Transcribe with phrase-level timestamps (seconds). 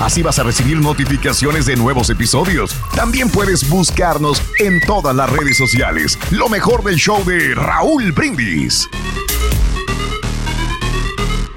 [0.00, 2.74] Así vas a recibir notificaciones de nuevos episodios.
[2.94, 6.18] También puedes buscarnos en todas las redes sociales.
[6.30, 8.88] Lo mejor del show de Raúl Brindis.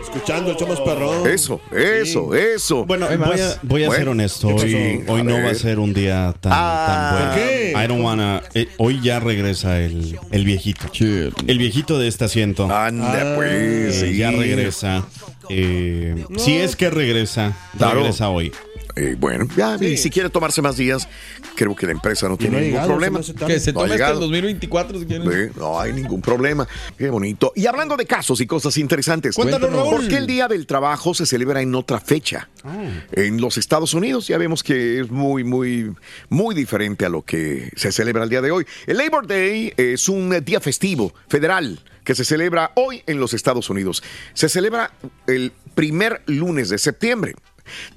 [0.01, 1.27] Escuchando el show más perrón.
[1.27, 2.85] Eso, eso, eso.
[2.85, 4.55] Bueno, voy a, voy a Bueno, ser honesto.
[4.55, 7.31] ¿qué Hoy, no va a ser un día tan, Ah, tan bueno.
[7.31, 7.73] ¿por qué?
[7.83, 8.41] I don't wanna.
[8.53, 10.85] eh, hoy ya regresa el, el viejito.
[11.47, 12.71] El viejito de este asiento.
[12.73, 13.51] Anda, pues.
[13.51, 14.17] Eh, sí.
[14.17, 15.05] Ya regresa.
[15.49, 18.51] Eh, Si es que regresa, regresa hoy.
[18.97, 21.07] Eh, bueno, ya, y si quiere tomarse más días,
[21.55, 23.23] creo que la empresa no tiene no ningún llegado, problema.
[23.23, 23.33] se.
[23.35, 24.19] Que se No tome hasta el llegado.
[24.21, 25.31] 2024 si quieren.
[25.31, 26.67] Sí, no hay ningún problema.
[26.97, 27.53] Qué bonito.
[27.55, 29.89] Y hablando de casos y cosas interesantes, Cuéntanos, Raúl.
[29.91, 32.49] ¿por qué el Día del Trabajo se celebra en otra fecha?
[33.11, 35.93] En los Estados Unidos ya vemos que es muy, muy,
[36.29, 38.65] muy diferente a lo que se celebra el día de hoy.
[38.87, 43.69] El Labor Day es un día festivo federal que se celebra hoy en los Estados
[43.69, 44.01] Unidos.
[44.33, 44.91] Se celebra
[45.27, 47.35] el primer lunes de septiembre.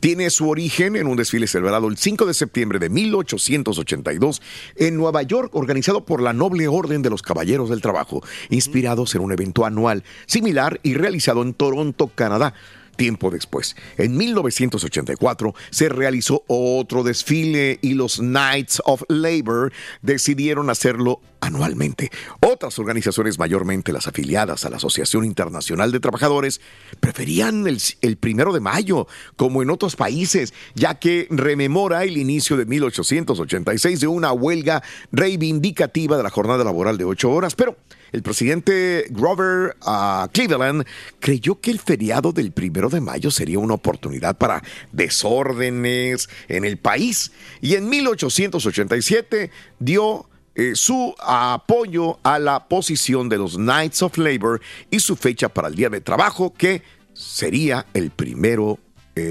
[0.00, 4.42] Tiene su origen en un desfile celebrado el 5 de septiembre de 1882
[4.76, 9.22] en Nueva York, organizado por la Noble Orden de los Caballeros del Trabajo, inspirados en
[9.22, 12.54] un evento anual similar y realizado en Toronto, Canadá.
[13.00, 19.72] Tiempo después, en 1984, se realizó otro desfile y los Knights of Labor
[20.02, 22.10] decidieron hacerlo anualmente.
[22.46, 26.60] Otras organizaciones, mayormente las afiliadas a la Asociación Internacional de Trabajadores,
[27.00, 32.58] preferían el, el primero de mayo, como en otros países, ya que rememora el inicio
[32.58, 37.78] de 1886 de una huelga reivindicativa de la jornada laboral de ocho horas, pero
[38.12, 40.84] el presidente Grover ah, Cleveland
[41.18, 44.62] creyó que el feriado del primero de mayo sería una oportunidad para
[44.92, 47.32] desórdenes en el país.
[47.60, 54.60] Y en 1887 dio eh, su apoyo a la posición de los Knights of Labor
[54.90, 56.82] y su fecha para el Día de Trabajo que
[57.14, 58.78] sería el primero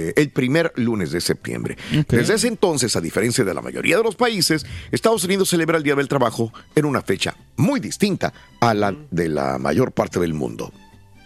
[0.09, 1.77] eh, el primer lunes de septiembre.
[2.07, 5.83] Desde ese entonces, a diferencia de la mayoría de los países, Estados Unidos celebra el
[5.83, 10.33] Día del Trabajo en una fecha muy distinta a la de la mayor parte del
[10.33, 10.71] mundo.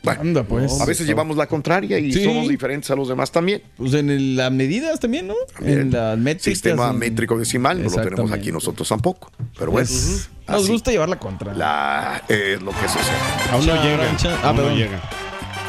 [0.04, 0.82] Bueno, Anda, pues.
[0.82, 2.26] a veces llevamos la contraria y Sí.
[2.26, 3.64] somos diferentes a los demás también.
[3.78, 5.36] Pues en el- las medidas también, ¿no?
[5.62, 6.44] En las métricas.
[6.58, 9.32] Sistema en- métrico decimal no lo tenemos aquí nosotros tampoco.
[9.58, 11.54] Pero bueno, Pues, Nos así gusta llevar la contra.
[11.54, 13.16] la, es lo que sucede.
[13.54, 13.98] Aún no llega.
[14.06, 14.38] Rancha.
[14.44, 15.02] Ah, aún no llega.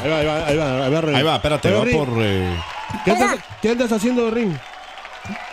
[0.02, 1.19] Ahí va, ahí va, ahí va, ahí va.
[1.19, 2.08] Ahí va, espérate, Ahí va por.
[2.20, 2.56] eh,
[3.05, 4.58] ¿Qué andas, ¿Qué andas haciendo, Rin?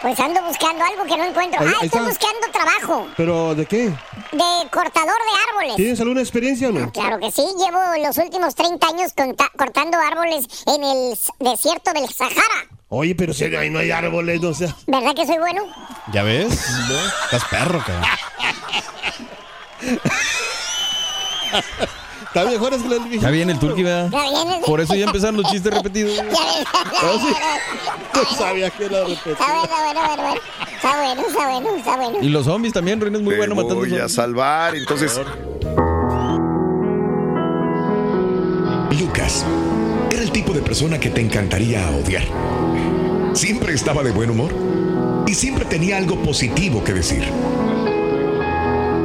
[0.01, 1.61] Pues ando buscando algo que no encuentro.
[1.61, 2.09] Ahí- ah, ahí estoy está.
[2.09, 3.83] buscando trabajo ¿Pero de qué?
[3.85, 5.75] de cortador de árboles.
[5.77, 6.91] ¿Tienes alguna experiencia o no?
[6.91, 9.13] Claro que sí, llevo los últimos 30 años
[9.57, 12.67] cortando árboles en el desierto del Sahara.
[12.89, 14.73] Oye, pero si ahí no hay árboles, no sé.
[14.87, 15.63] ¿Verdad que soy bueno?
[16.11, 16.51] ¿Ya ves?
[17.25, 18.03] Estás perro, cabrón.
[22.33, 23.83] Está mejor es que la Ya viene el turqui.
[24.65, 26.17] Por eso ya empezaron los chistes repetidos.
[27.01, 28.21] Ya.
[28.21, 29.33] No sabía que era repetido.
[29.33, 30.41] Está bueno, bueno, bueno, bueno.
[30.75, 32.17] Está bueno, está bueno, está bueno.
[32.21, 34.75] Y los zombies también, Ruin es muy Te bueno matando voy a salvar.
[34.75, 35.19] Entonces,
[38.99, 39.45] Lucas
[40.11, 42.23] era el tipo de persona que te encantaría odiar.
[43.33, 44.53] Siempre estaba de buen humor
[45.27, 47.23] y siempre tenía algo positivo que decir.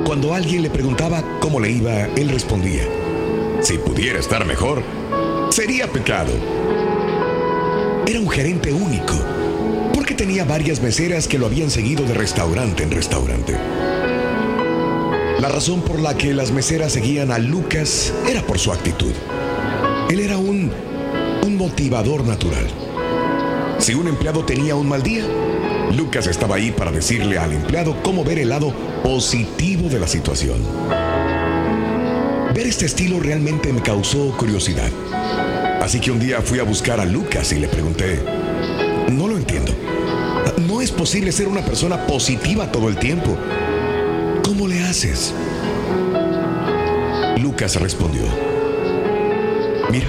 [0.04, 2.84] Cuando alguien le preguntaba cómo le iba, él respondía,
[3.60, 4.82] si pudiera estar mejor,
[5.50, 6.32] sería pecado.
[8.06, 9.14] Era un gerente único,
[9.94, 13.56] porque tenía varias meseras que lo habían seguido de restaurante en restaurante.
[15.40, 19.12] La razón por la que las meseras seguían a Lucas era por su actitud.
[20.10, 20.70] Él era un,
[21.44, 22.66] un motivador natural.
[23.78, 25.24] Si un empleado tenía un mal día,
[25.94, 28.72] Lucas estaba ahí para decirle al empleado cómo ver el lado
[29.02, 31.05] positivo de la situación.
[32.56, 34.90] Ver este estilo realmente me causó curiosidad.
[35.82, 38.18] Así que un día fui a buscar a Lucas y le pregunté,
[39.12, 39.74] no lo entiendo.
[40.66, 43.36] No es posible ser una persona positiva todo el tiempo.
[44.42, 45.34] ¿Cómo le haces?
[47.36, 48.22] Lucas respondió,
[49.90, 50.06] mira,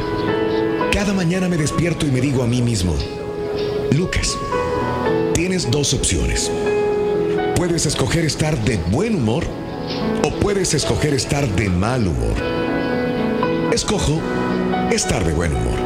[0.94, 2.96] cada mañana me despierto y me digo a mí mismo,
[3.92, 4.38] Lucas,
[5.34, 6.50] tienes dos opciones.
[7.58, 9.44] Puedes escoger estar de buen humor
[10.24, 12.36] o puedes escoger estar de mal humor.
[13.74, 14.22] Escojo
[14.92, 15.80] estar de buen humor.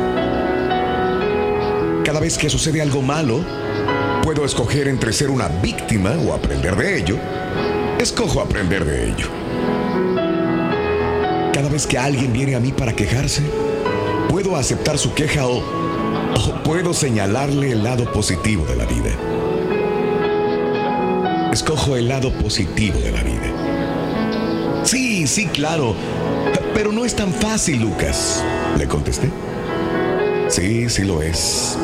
[2.04, 3.44] Cada vez que sucede algo malo,
[4.24, 7.18] puedo escoger entre ser una víctima o aprender de ello.
[8.00, 9.28] Escojo aprender de ello.
[11.54, 13.44] Cada vez que alguien viene a mí para quejarse,
[14.30, 15.64] puedo aceptar su queja o,
[16.64, 19.12] puedo señalarle el lado positivo de la vida.
[21.52, 23.31] Escojo el lado positivo de la vida.
[25.28, 25.96] Sí, claro.
[26.74, 28.44] Pero no es tan fácil, Lucas.
[28.78, 29.30] Le contesté.
[30.50, 31.78] Sí, sí lo es.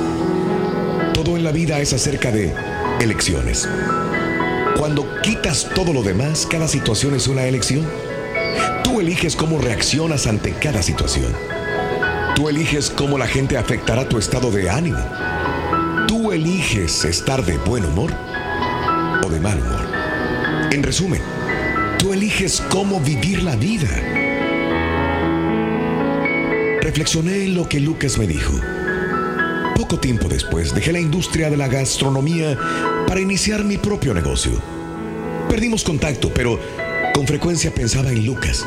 [1.13, 2.54] Todo en la vida es acerca de
[3.00, 3.68] elecciones.
[4.78, 7.86] Cuando quitas todo lo demás, cada situación es una elección.
[8.84, 11.34] Tú eliges cómo reaccionas ante cada situación.
[12.36, 15.00] Tú eliges cómo la gente afectará tu estado de ánimo.
[16.07, 18.13] Tú eliges estar de buen humor
[19.25, 19.88] o de mal humor.
[20.72, 21.22] En resumen,
[22.18, 23.88] eliges cómo vivir la vida.
[26.81, 28.60] Reflexioné en lo que Lucas me dijo.
[29.75, 32.58] Poco tiempo después dejé la industria de la gastronomía
[33.08, 34.60] para iniciar mi propio negocio.
[35.48, 36.60] Perdimos contacto, pero
[37.14, 38.66] con frecuencia pensaba en Lucas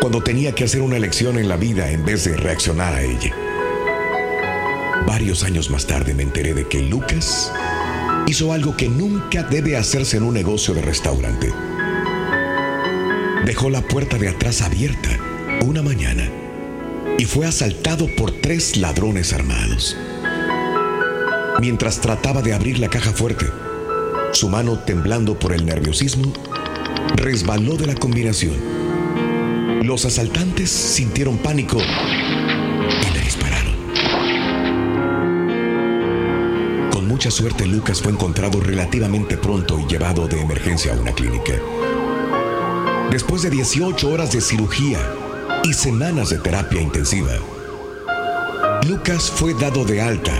[0.00, 3.32] cuando tenía que hacer una elección en la vida en vez de reaccionar a ella.
[5.06, 7.52] Varios años más tarde me enteré de que Lucas
[8.26, 11.67] hizo algo que nunca debe hacerse en un negocio de restaurante.
[13.44, 15.10] Dejó la puerta de atrás abierta
[15.64, 16.28] una mañana
[17.18, 19.96] y fue asaltado por tres ladrones armados.
[21.60, 23.46] Mientras trataba de abrir la caja fuerte,
[24.32, 26.32] su mano temblando por el nerviosismo,
[27.16, 28.54] resbaló de la combinación.
[29.82, 33.74] Los asaltantes sintieron pánico y le dispararon.
[36.92, 41.54] Con mucha suerte, Lucas fue encontrado relativamente pronto y llevado de emergencia a una clínica.
[43.10, 45.00] Después de 18 horas de cirugía
[45.64, 47.32] y semanas de terapia intensiva,
[48.86, 50.34] Lucas fue dado de alta,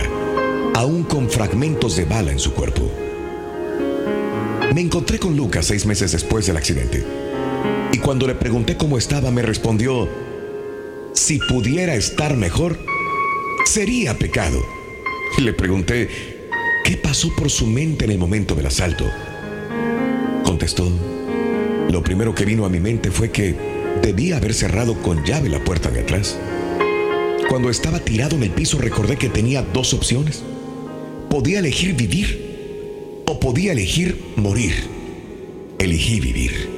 [0.75, 2.91] aún con fragmentos de bala en su cuerpo.
[4.75, 7.03] Me encontré con Lucas seis meses después del accidente.
[7.91, 10.07] Y cuando le pregunté cómo estaba, me respondió,
[11.13, 12.77] si pudiera estar mejor,
[13.65, 14.63] sería pecado.
[15.39, 16.47] Le pregunté,
[16.85, 19.05] ¿qué pasó por su mente en el momento del asalto?
[20.43, 20.87] Contestó,
[21.89, 23.55] lo primero que vino a mi mente fue que
[24.01, 26.37] debía haber cerrado con llave la puerta de atrás.
[27.49, 30.43] Cuando estaba tirado en el piso recordé que tenía dos opciones.
[31.29, 34.73] Podía elegir vivir o podía elegir morir.
[35.79, 36.69] Elegí vivir.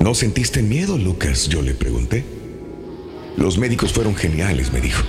[0.00, 1.48] ¿No sentiste miedo, Lucas?
[1.48, 2.24] Yo le pregunté.
[3.36, 5.04] Los médicos fueron geniales, me dijo.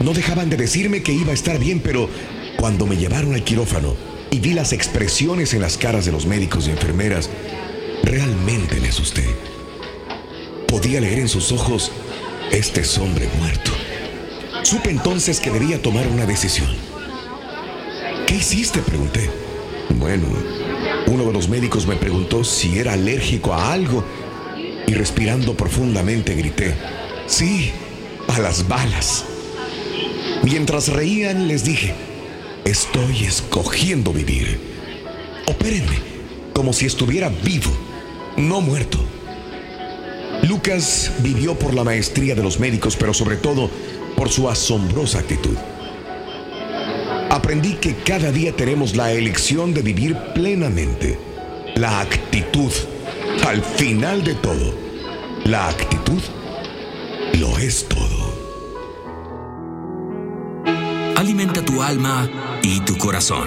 [0.00, 2.08] No dejaban de decirme que iba a estar bien, pero
[2.56, 3.94] cuando me llevaron al quirófano
[4.30, 7.28] y vi las expresiones en las caras de los médicos y enfermeras,
[8.02, 9.24] realmente me asusté.
[10.68, 11.92] Podía leer en sus ojos,
[12.50, 13.70] este es hombre muerto.
[14.62, 16.68] Supe entonces que debía tomar una decisión.
[18.26, 18.80] ¿Qué hiciste?
[18.80, 19.30] Pregunté.
[19.90, 20.26] Bueno,
[21.06, 24.04] uno de los médicos me preguntó si era alérgico a algo
[24.86, 26.74] y respirando profundamente grité,
[27.26, 27.70] sí,
[28.28, 29.24] a las balas.
[30.42, 31.94] Mientras reían les dije,
[32.64, 34.58] estoy escogiendo vivir.
[35.46, 36.15] Opérenme
[36.56, 37.70] como si estuviera vivo,
[38.38, 38.98] no muerto.
[40.48, 43.68] Lucas vivió por la maestría de los médicos, pero sobre todo
[44.16, 45.54] por su asombrosa actitud.
[47.28, 51.18] aprendí que cada día tenemos la elección de vivir plenamente.
[51.74, 52.72] La actitud,
[53.46, 54.74] al final de todo,
[55.44, 56.22] la actitud
[57.38, 58.34] lo es todo.
[61.16, 62.30] Alimenta tu alma
[62.62, 63.46] y tu corazón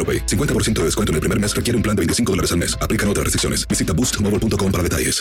[0.00, 0.26] AroPay.
[0.26, 2.78] 50% de descuento en el primer mes requiere un plan de 25 dólares al mes.
[2.80, 3.68] Aplican otras restricciones.
[3.68, 5.20] Visita boostmobile.com para detalles.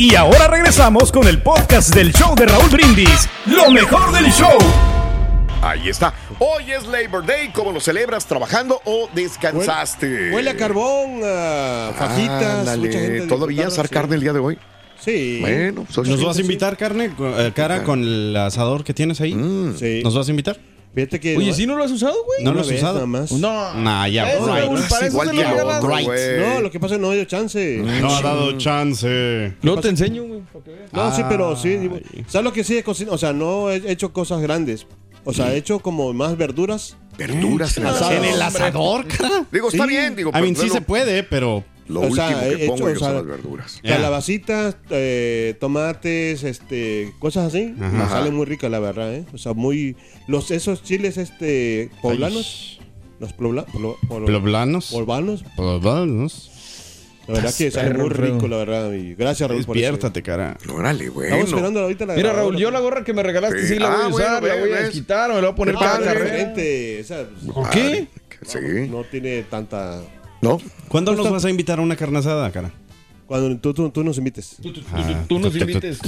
[0.00, 3.28] Y ahora regresamos con el podcast del show de Raúl Brindis.
[3.46, 4.56] Lo mejor del show.
[5.60, 6.14] Ahí está.
[6.38, 7.50] Hoy es Labor Day.
[7.52, 8.24] ¿Cómo lo celebras?
[8.24, 10.30] ¿Trabajando o descansaste?
[10.32, 12.60] Huele a carbón, a fajitas.
[12.60, 12.86] Ándale.
[12.86, 13.92] mucha gente ¿Todavía asar sí.
[13.92, 14.56] carne el día de hoy?
[15.00, 15.38] Sí.
[15.40, 16.42] Bueno, pues, ¿Nos sí, vas a sí.
[16.42, 19.32] invitar carne, eh, cara, con el asador que tienes ahí?
[19.76, 20.00] Sí.
[20.04, 20.60] ¿Nos vas a invitar?
[20.94, 21.36] Fíjate que.
[21.36, 22.42] Oye, ¿sí no lo has usado, güey?
[22.44, 22.94] ¿No lo has usado?
[22.94, 23.30] nada más.
[23.32, 23.74] No.
[23.74, 24.64] Nah, ya, Eso, right.
[24.64, 26.38] Raúl, para eso Igual se que lo otro, güey.
[26.40, 27.76] No, lo que pasa es que no dio chance.
[28.00, 29.54] No ha dado chance.
[29.62, 30.40] Luego te enseño, güey.
[30.52, 30.92] para que veas.
[30.92, 31.76] No, sí, pero sí.
[31.76, 32.24] digo, Ay.
[32.28, 33.14] ¿Sabes lo que sí he cocinado?
[33.14, 34.86] O sea, no he hecho cosas grandes.
[35.24, 36.96] O sea, he hecho como más verduras.
[37.18, 38.06] Verduras en el Asado.
[38.06, 38.24] asador.
[38.24, 39.44] ¿En el asador, cara?
[39.52, 39.90] Digo, está Sí.
[39.90, 40.16] bien.
[40.16, 41.64] Digo, mean, pero sí se puede, pero...
[41.88, 43.80] Lo O último sea, he que pongo yo son o sea, las verduras.
[43.82, 47.74] Calabacitas, eh, tomates, este, cosas así.
[47.76, 49.24] Me salen muy ricas, la verdad, ¿eh?
[49.32, 49.96] O sea, muy...
[50.26, 52.80] Los, esos chiles, este, poblanos.
[53.20, 54.90] Los pobla, polo- polo- Poblanos.
[54.92, 55.44] poblanos.
[55.56, 56.50] Poblanos.
[57.26, 58.92] La verdad que sale muy rico, la verdad.
[58.92, 59.82] Y gracias, Raúl, por eso.
[59.86, 60.56] Despiértate, cara.
[60.72, 61.28] Órale, bueno.
[61.34, 62.32] Estamos esperando ahorita la Mira.
[62.32, 63.74] Raúl, yo la gorra que me regalaste Sí.
[63.74, 65.54] sí, la voy Ah, a usar, bueno, la voy a quitar, me la voy a
[65.54, 66.54] poner para la carrera.
[67.04, 68.06] sea, ¿Por qué?
[68.46, 68.58] Sí.
[68.88, 70.00] no tiene tanta...
[70.40, 70.60] ¿No?
[70.88, 72.72] ¿Cuándo nos vas a invitar a una carne asada, cara?
[73.28, 73.58] Cuando
[73.90, 74.56] tú, nos invites.
[75.28, 75.98] Tú, nos invites.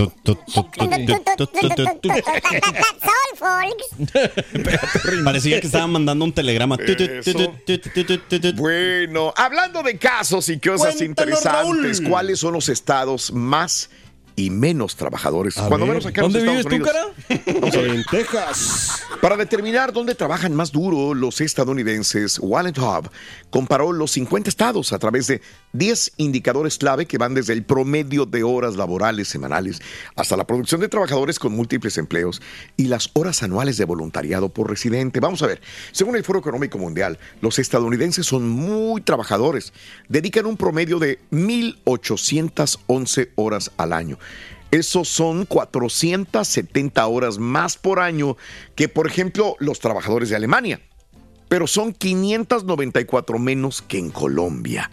[5.23, 6.79] Parecía que estaban mandando un telegrama.
[8.55, 13.91] Bueno, hablando de casos y cosas interesantes, ¿cuáles son los estados más
[14.41, 15.59] y menos trabajadores?
[15.59, 17.07] A Cuando ver, menos acá ¿Dónde vives tú, cara?
[17.29, 19.03] En Texas.
[19.21, 23.11] Para determinar dónde trabajan más duro los estadounidenses, Wallet Hub
[23.51, 25.43] comparó los 50 estados a través de
[25.75, 29.81] 10 indicadores clave que van desde el promedio de horas laborales semanales
[30.17, 32.41] hasta la producción de trabajadores con múltiples empleos
[32.77, 35.21] y las horas anuales de voluntariado por residente.
[35.21, 35.61] Vamos a ver,
[35.93, 39.73] según el Foro Económico Mundial, los estadounidenses son muy trabajadores,
[40.09, 44.19] dedican un promedio de 1.811 horas al año.
[44.71, 48.37] Esos son 470 horas más por año
[48.77, 50.81] que, por ejemplo, los trabajadores de Alemania.
[51.49, 54.91] Pero son 594 menos que en Colombia.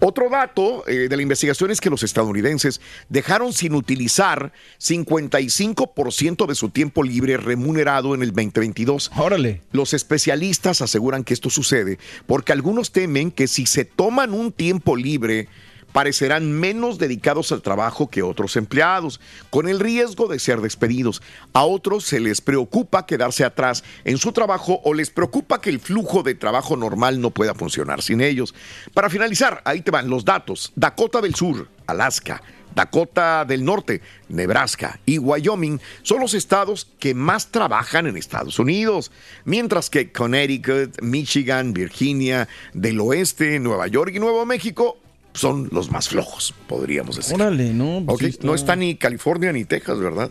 [0.00, 6.54] Otro dato eh, de la investigación es que los estadounidenses dejaron sin utilizar 55% de
[6.54, 9.12] su tiempo libre remunerado en el 2022.
[9.16, 9.62] Órale.
[9.70, 14.96] Los especialistas aseguran que esto sucede porque algunos temen que si se toman un tiempo
[14.96, 15.48] libre,
[15.94, 21.22] parecerán menos dedicados al trabajo que otros empleados, con el riesgo de ser despedidos.
[21.52, 25.78] A otros se les preocupa quedarse atrás en su trabajo o les preocupa que el
[25.78, 28.56] flujo de trabajo normal no pueda funcionar sin ellos.
[28.92, 30.72] Para finalizar, ahí te van los datos.
[30.74, 32.42] Dakota del Sur, Alaska,
[32.74, 39.12] Dakota del Norte, Nebraska y Wyoming son los estados que más trabajan en Estados Unidos,
[39.44, 44.98] mientras que Connecticut, Michigan, Virginia, del Oeste, Nueva York y Nuevo México
[45.34, 47.34] son los más flojos, podríamos decir.
[47.34, 48.02] Órale, no.
[48.06, 50.30] pues está- No está ni California ni Texas, ¿verdad?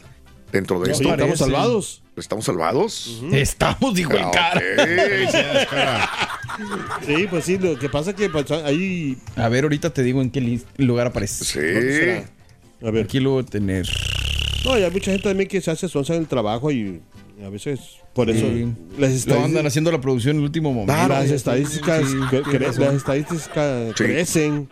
[0.51, 1.03] Dentro de No, esto.
[1.03, 1.43] sí, estamos parece.
[1.43, 1.99] salvados.
[2.15, 3.21] ¿Estamos salvados?
[3.31, 4.61] Estamos, dijo el Ah, cara.
[7.05, 9.17] Sí, pues sí, lo que pasa es que pues, ahí...
[9.35, 11.43] A ver, ahorita te digo en qué lugar aparece.
[11.43, 11.59] Sí.
[12.85, 13.05] A ver.
[13.05, 13.87] Aquí lo voy a tener.
[14.63, 17.01] No, y hay mucha gente también que se hace sonsa en el trabajo y
[17.43, 17.79] a veces
[18.13, 18.73] por eso Sí.
[18.97, 21.07] las Lo andan haciendo la producción en el último momento.
[21.07, 22.85] las estadísticas, Sí, cre- tiene razón.
[22.85, 24.69] las estadísticas crecen.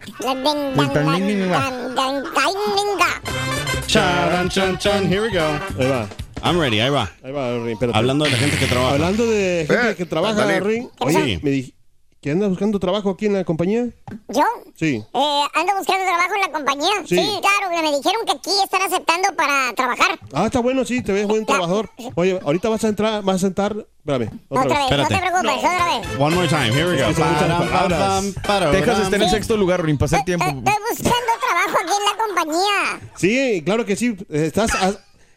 [3.88, 5.60] Charan, chan, chan, here we go.
[5.80, 6.08] Ahí va.
[6.44, 7.12] I'm ready, ahí va.
[7.24, 7.50] Ahí va.
[7.94, 8.94] Hablando de la gente que trabaja.
[8.96, 10.60] Hablando de gente Eh, que trabaja, ándale.
[10.62, 10.84] Rin.
[10.84, 10.90] Sí.
[11.00, 11.74] Oye, me dij-
[12.22, 13.88] ¿que anda buscando trabajo aquí en la compañía?
[14.28, 14.44] ¿Yo?
[14.76, 15.04] Sí.
[15.14, 16.92] Eh, ando buscando trabajo en la compañía.
[17.06, 17.16] Sí.
[17.18, 17.40] Sí.
[17.42, 20.20] claro, me dijeron que aquí están aceptando para trabajar.
[20.32, 21.90] Ah, está bueno, sí, te ves buen trabajador.
[22.16, 23.76] Oye, ahorita vas a entrar, vas a sentar.
[24.00, 25.14] Espérame, otra, Otra vez, no Espérate.
[25.16, 26.08] te preocupes, otra vez.
[26.20, 28.72] One more time, here we go.
[28.72, 29.36] Texas está en el Sí.
[29.36, 30.46] sexto lugar, Rin, Eh, tiempo.
[30.46, 33.10] Estoy buscando trabajo aquí en la compañía.
[33.16, 34.16] Sí, claro que sí.
[34.30, 34.72] Estás,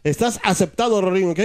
[0.03, 1.41] estás aceptado, Rorín, ¿ok?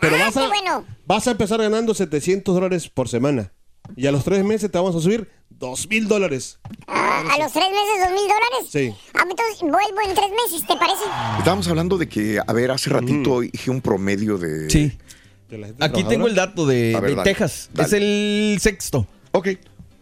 [0.00, 0.84] Pero Ah, vas a, qué bueno.
[1.06, 3.52] vas a empezar ganando 700 dólares por semana.
[3.96, 6.58] Y a los tres meses te vamos a subir 2 mil dólares.
[6.86, 8.68] Ah, a los tres meses, dos mil dólares.
[8.70, 8.94] Sí.
[9.14, 11.04] Ah, entonces vuelvo en tres meses, ¿te parece?
[11.38, 14.68] Estábamos hablando de que, a ver, hace ratito dije un promedio de.
[14.68, 14.92] Sí.
[15.48, 17.70] De la gente Aquí tengo el dato de, A ver, de dale, Texas.
[17.72, 17.86] dale.
[17.86, 19.06] Es el sexto.
[19.32, 19.48] Ok.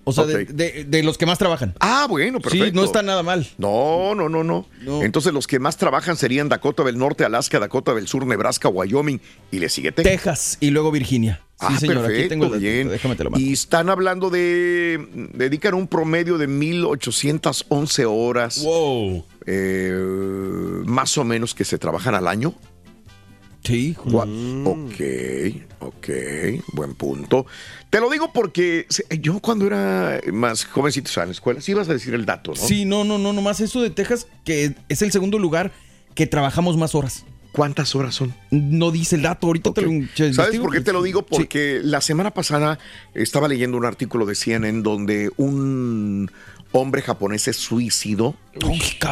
[0.04, 1.74] O sea, de, de- de los que más trabajan.
[1.80, 2.66] Ah, bueno, perfecto.
[2.66, 3.46] Sí, no está nada mal.
[3.58, 5.02] No, no, no, no, No.
[5.02, 9.20] Entonces los que más trabajan serían Dakota del Norte, Alaska, Dakota del Sur, Nebraska, Wyoming
[9.52, 10.12] y le sigue Texas.
[10.12, 11.40] Texas y luego Virginia.
[11.60, 12.60] Sí, ah, señor, perfecto, aquí tengo el dato.
[12.60, 12.88] bien.
[12.88, 13.46] Déjame te lo mando.
[13.46, 19.24] y están hablando de dedican un promedio de 1811 horas Wow.
[19.46, 22.54] eh, más o menos que se trabajan al año.
[23.64, 23.94] Sí.
[24.04, 24.26] Gua-
[24.66, 26.08] Ok, ok,
[26.72, 27.46] buen punto.
[27.90, 28.86] Te lo digo porque
[29.20, 32.26] yo cuando era más jovencito, o sea, en la escuela, sí ibas a decir el
[32.26, 32.56] dato, ¿no?
[32.56, 35.72] Sí, no, no, no, nomás eso de Texas, que es el segundo lugar
[36.14, 37.24] que trabajamos más horas.
[37.52, 38.34] ¿Cuántas horas son?
[38.50, 40.64] No dice el dato, ahorita te lo ¿Sabes investigo.
[40.64, 41.22] por qué te lo digo?
[41.22, 42.78] Porque la semana pasada
[43.14, 46.30] estaba leyendo un artículo de CNN donde un
[46.72, 48.34] hombre japonés se suicidó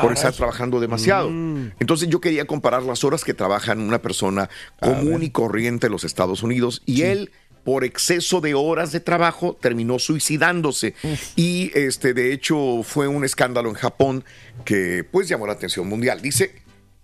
[0.01, 1.29] por estar trabajando demasiado.
[1.29, 4.49] Entonces yo quería comparar las horas que trabaja una persona
[4.81, 7.31] común y corriente en los Estados Unidos y él
[7.65, 10.95] por exceso de horas de trabajo terminó suicidándose
[11.37, 14.25] y este de hecho fue un escándalo en Japón
[14.65, 16.23] que pues llamó la atención mundial.
[16.23, 16.60] Dice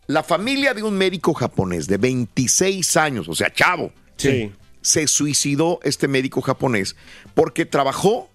[0.07, 4.53] la familia de un médico japonés de 26 años, o sea, chavo, Sí.
[4.81, 6.97] se suicidó este médico japonés
[7.35, 8.31] porque trabajó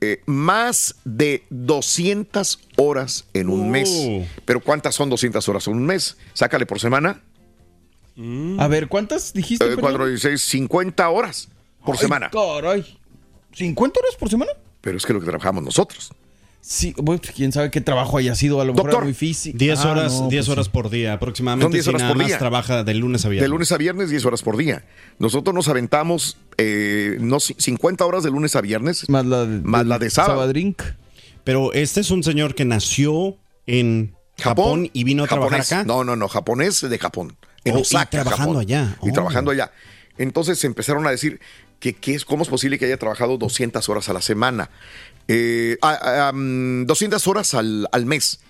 [0.00, 3.88] eh, más de 200 horas en un mes.
[3.94, 4.26] Oh.
[4.44, 6.16] Pero ¿cuántas son 200 horas en un mes?
[6.34, 7.20] Sácale por semana.
[8.58, 9.64] A ver, ¿cuántas dijiste?
[9.64, 9.82] Eh, perdón?
[9.92, 11.48] 4, 16, 50 horas
[11.84, 12.30] por Ay, semana.
[12.30, 12.98] Caray.
[13.54, 14.50] ¿50 horas por semana?
[14.80, 16.10] Pero es que lo que trabajamos nosotros.
[16.64, 19.14] Sí, bueno, pues, quién sabe qué trabajo haya sido, a lo mejor Doctor, era muy
[19.14, 19.58] físico.
[19.58, 20.70] 10 Ah, horas, no, 10 pues horas sí.
[20.72, 21.64] por día aproximadamente.
[21.64, 22.38] Son 10 si horas nada por más día.
[22.38, 23.44] trabaja de lunes a viernes.
[23.44, 24.84] De lunes a viernes, 10 horas por día.
[25.18, 29.60] Nosotros nos aventamos eh, no, ci- 50 horas de lunes a viernes, Más la de,
[29.62, 30.34] más la de sábado.
[30.34, 30.82] Sabadrink.
[31.42, 35.72] Pero este es un señor que nació en Japón, y vino a trabajar japonés.
[35.72, 35.84] acá.
[35.84, 37.36] No, no, no, japonés de Japón.
[37.64, 38.60] En Oh, y Osaka, trabajando Japón.
[38.62, 38.96] allá.
[39.02, 39.12] Y Oh.
[39.12, 39.72] trabajando allá.
[40.16, 41.40] Entonces empezaron a decir
[41.80, 44.70] que, que es, cómo es posible que haya trabajado 200 horas a la semana.
[45.28, 48.40] Eh, ah, ah, mm, 200 horas al, al mes.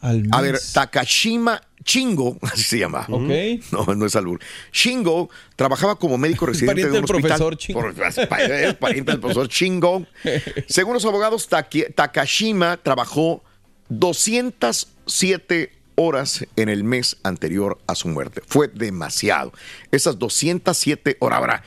[0.00, 0.58] Al A ver.
[0.72, 3.06] Takashima Chingo, así se llama.
[3.08, 3.30] Ok.
[3.72, 4.38] No, no es albur.
[4.72, 7.20] Shingo trabajaba como médico residente de un del hospital.
[7.38, 7.88] profesor Chingo.
[7.88, 10.06] Es pariente del profesor Shingo.
[10.68, 13.42] Según los abogados, Taki- Takashima trabajó
[13.88, 18.42] 207 horas en el mes anterior a su muerte.
[18.46, 19.52] Fue demasiado.
[19.90, 21.64] Esas 207 horas ahora.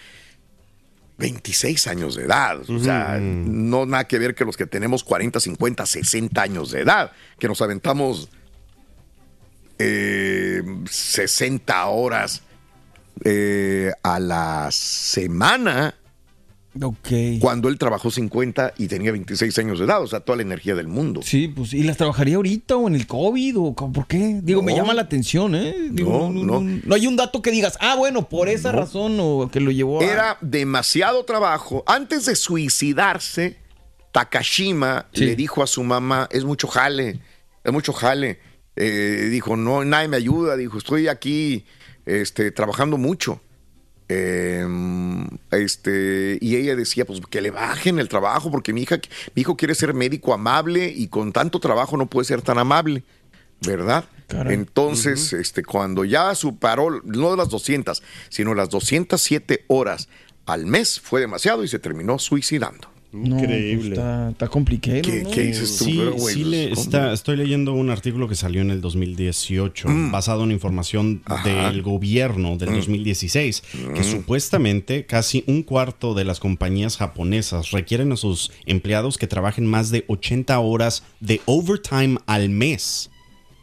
[1.22, 2.68] 26 años de edad.
[2.68, 6.82] O sea, no nada que ver que los que tenemos 40, 50, 60 años de
[6.82, 8.30] edad, que nos aventamos
[9.78, 12.42] eh, 60 horas
[13.24, 15.96] eh, a la semana.
[16.82, 17.10] Ok.
[17.42, 20.74] Cuando él trabajó 50 y tenía 26 años de edad, o sea, toda la energía
[20.74, 21.22] del mundo.
[21.22, 24.40] Sí, pues, ¿y las trabajaría ahorita o en el COVID o por qué?
[24.42, 25.76] Digo, me llama la atención, ¿eh?
[25.92, 26.80] Digo, No, no, no.
[26.86, 30.00] no hay un dato que digas, ah, bueno, por esa razón o que lo llevó
[30.02, 30.06] a...
[30.06, 31.84] Era demasiado trabajo.
[31.88, 33.58] Antes de suicidarse,
[34.14, 35.26] Takashima Sí.
[35.26, 37.20] le dijo a su mamá, es mucho jale,
[37.64, 38.40] es mucho jale.
[38.76, 40.56] Eh, dijo, no, nadie me ayuda.
[40.58, 41.66] Dijo, estoy aquí
[42.06, 43.42] este, trabajando mucho.
[44.14, 44.68] Eh,
[45.52, 49.00] este, y ella decía, pues que le bajen el trabajo, porque mi hija,
[49.36, 53.04] mi hijo quiere ser médico amable y con tanto trabajo no puede ser tan amable,
[53.66, 54.06] ¿verdad?
[54.28, 54.54] Caray.
[54.54, 60.10] Entonces, este, cuando ya superó, no las 200, sino las 207 horas
[60.46, 62.90] al mes, fue demasiado y se terminó suicidando.
[63.14, 63.90] No, pues, Increíble.
[63.96, 65.32] está, está complicado, ¿Qué- ¿no?
[65.32, 65.84] qué dices tú?
[65.86, 69.90] Sí, Pero, güey, sí le- está- estoy leyendo un artículo que salió en el 2018,
[70.12, 71.22] basado en información Mm.
[71.26, 71.42] Ajá.
[71.42, 71.74] Mm.
[71.74, 78.16] del gobierno del 2016, que supuestamente casi un cuarto de las compañías japonesas requieren a
[78.18, 83.10] sus empleados que trabajen más de 80 horas de overtime al mes.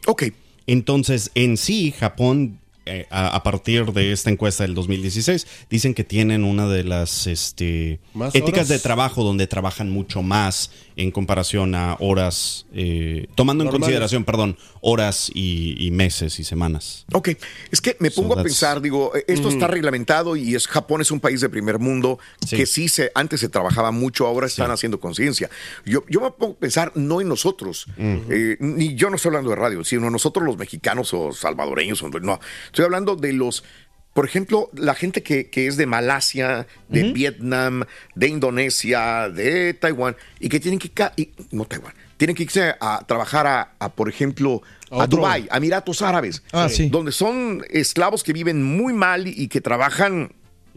[0.05, 0.25] Ok.
[0.67, 6.03] Entonces, en sí, Japón eh, a, a partir de esta encuesta del 2016, dicen que
[6.03, 8.67] tienen una de las este, ¿Más éticas horas?
[8.69, 14.57] de trabajo donde trabajan mucho más en comparación a horas, eh, tomando en consideración, perdón,
[14.81, 17.05] horas y, y meses y semanas.
[17.13, 17.29] Ok,
[17.71, 19.71] es que me So pongo a pensar, digo, eh, esto está Mm.
[19.71, 23.49] reglamentado y es Japón es un país de primer mundo que sí se antes se
[23.49, 25.49] trabajaba mucho, ahora están haciendo conciencia.
[25.85, 29.51] Yo, yo me pongo a pensar no en nosotros, eh, ni yo no estoy hablando
[29.51, 33.63] de radio, sino nosotros los mexicanos o salvadoreños, no, estoy hablando de los
[34.13, 37.83] por ejemplo, la gente que, que es de Malasia, de Vietnam,
[38.15, 42.75] de Indonesia, de Taiwán, y que tienen que, ca- y- no Taiwán, tienen que irse
[42.81, 45.17] a trabajar a, a, por ejemplo, a Otro.
[45.19, 46.89] Dubái, a Emiratos Árabes, Ah, sí.
[46.89, 50.33] donde son esclavos que viven muy mal y que trabajan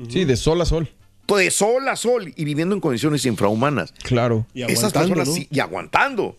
[0.09, 0.89] Sí, de sol a sol.
[1.29, 3.93] de sol a sol y viviendo en condiciones infrahumanas.
[4.03, 4.47] Claro.
[4.55, 6.37] Esas personas sí, y aguantando.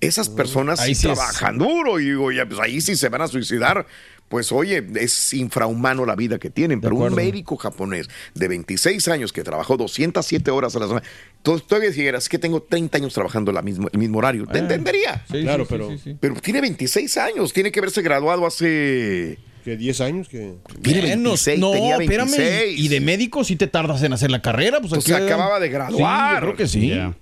[0.00, 3.10] Esas personas Ahí sí, sí es- trabajan duro y digo, ya, pues ahí sí se
[3.10, 3.86] van a suicidar.
[4.28, 7.16] Pues oye, es infrahumano la vida que tienen, pero un acuerdo.
[7.16, 11.06] médico japonés de 26 años que trabajó 207 horas a la semana,
[11.42, 14.62] tú todavía dijeras que tengo 30 años trabajando la mismo, el mismo horario, te Ah.
[14.62, 15.24] entendería.
[15.30, 16.16] Sí, Claro, sí, pero- sí, sí, sí.
[16.18, 19.38] Pero tiene 26 años, tiene que haberse graduado hace...
[19.64, 20.28] ¿Que 10 años?
[20.28, 21.02] que Tiene.
[21.02, 22.30] 26, no, tenía espérame.
[22.30, 22.78] 26.
[22.80, 24.78] Y de médico sí te tardas en hacer la carrera.
[24.80, 26.30] Pues, Pues se acababa de graduar.
[26.30, 26.80] Sí, yo creo que sí.
[26.88, 27.16] Yeah.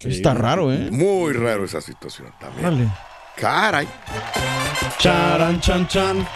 [0.00, 0.88] Está raro, ¿eh?
[0.90, 2.66] Muy raro esa situación también.
[2.66, 2.88] Órale.
[3.40, 3.86] Caray.
[4.98, 6.26] Charan, chan, chan.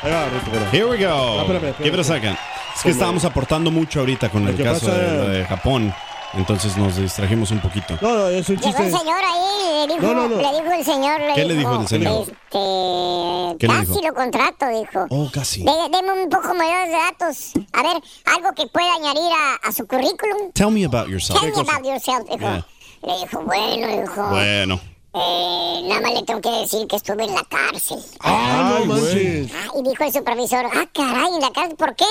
[0.72, 1.38] Here we go.
[1.38, 1.84] Ah, espérame, espérame.
[1.84, 2.36] Give it a second.
[2.76, 5.94] Es que estábamos aportando mucho ahorita con el caso pasa- de, de Japón.
[6.34, 7.98] Entonces nos distrajimos un poquito.
[8.00, 8.86] No, no, es un Llegó chiste.
[8.86, 10.36] el señor ahí, le dijo, No, no, no.
[10.36, 12.20] le dijo el señor, le ¿Qué le dijo, dijo el señor?
[12.22, 14.00] Este, ¿Qué le casi dijo?
[14.06, 15.06] lo contrato, dijo.
[15.10, 15.62] Oh, casi.
[15.62, 17.52] De- deme un poco mayores de datos.
[17.74, 18.00] A ver,
[18.34, 20.52] algo que pueda añadir a, a su currículum.
[20.54, 21.38] Tell me about yourself.
[21.38, 22.38] Tell me about yourself, dijo.
[22.38, 22.66] Yeah.
[23.02, 24.80] Le dijo, bueno, dijo, Bueno.
[25.14, 27.98] Eh, nada más le tengo que decir que estuve en la cárcel.
[28.20, 29.02] Ah, Ay, no güey.
[29.02, 29.52] manches.
[29.54, 32.04] Ah, y dijo el supervisor, ah, caray, ¿en la cárcel por qué?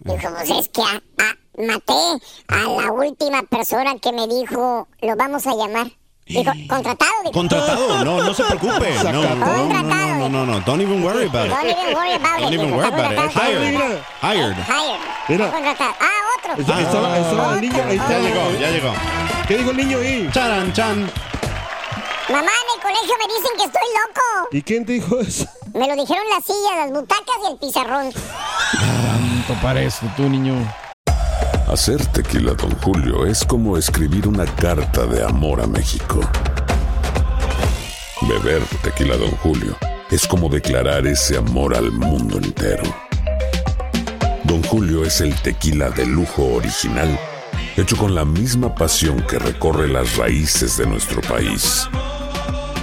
[0.00, 5.16] Dijo, pues es que ah, ah, maté a la última persona que me dijo, lo
[5.16, 5.86] vamos a llamar.
[6.28, 7.32] Dijo, contratado, dijo.
[7.32, 8.94] Contratado, no, no se preocupe.
[9.04, 10.60] No, no, no, no, no, no, no.
[10.60, 11.76] Don't even worry about Don't it.
[11.78, 12.54] even worry about Don't it.
[12.54, 13.18] even dijo, worry about it.
[13.18, 13.40] contratado.
[13.40, 14.02] Hired.
[14.20, 14.56] Hired.
[14.56, 15.00] Hired.
[15.28, 15.50] Mira.
[15.52, 15.94] Contratado.
[16.00, 16.60] Ah, otro.
[16.62, 17.74] Está- Estaba, estaba el niño.
[17.88, 18.18] Ahí Ya está.
[18.18, 18.92] llegó, ya llegó.
[19.46, 20.28] ¿Qué dijo el niño ahí?
[20.32, 21.10] Charan, chan.
[22.28, 24.48] Mamá, en el colegio me dicen que estoy loco.
[24.50, 25.46] ¿Y quién te dijo eso?
[25.72, 28.12] Me lo dijeron las sillas, las butacas y el pizarrón.
[28.72, 29.80] Tanto para
[30.16, 30.54] tú, niño.
[31.68, 36.18] Hacer tequila, Don Julio, es como escribir una carta de amor a México.
[38.22, 39.76] Beber tequila, Don Julio,
[40.10, 42.82] es como declarar ese amor al mundo entero.
[44.42, 47.20] Don Julio es el tequila de lujo original,
[47.76, 51.88] hecho con la misma pasión que recorre las raíces de nuestro país.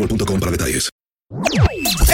[0.00, 0.88] boostmobile.com para detalles.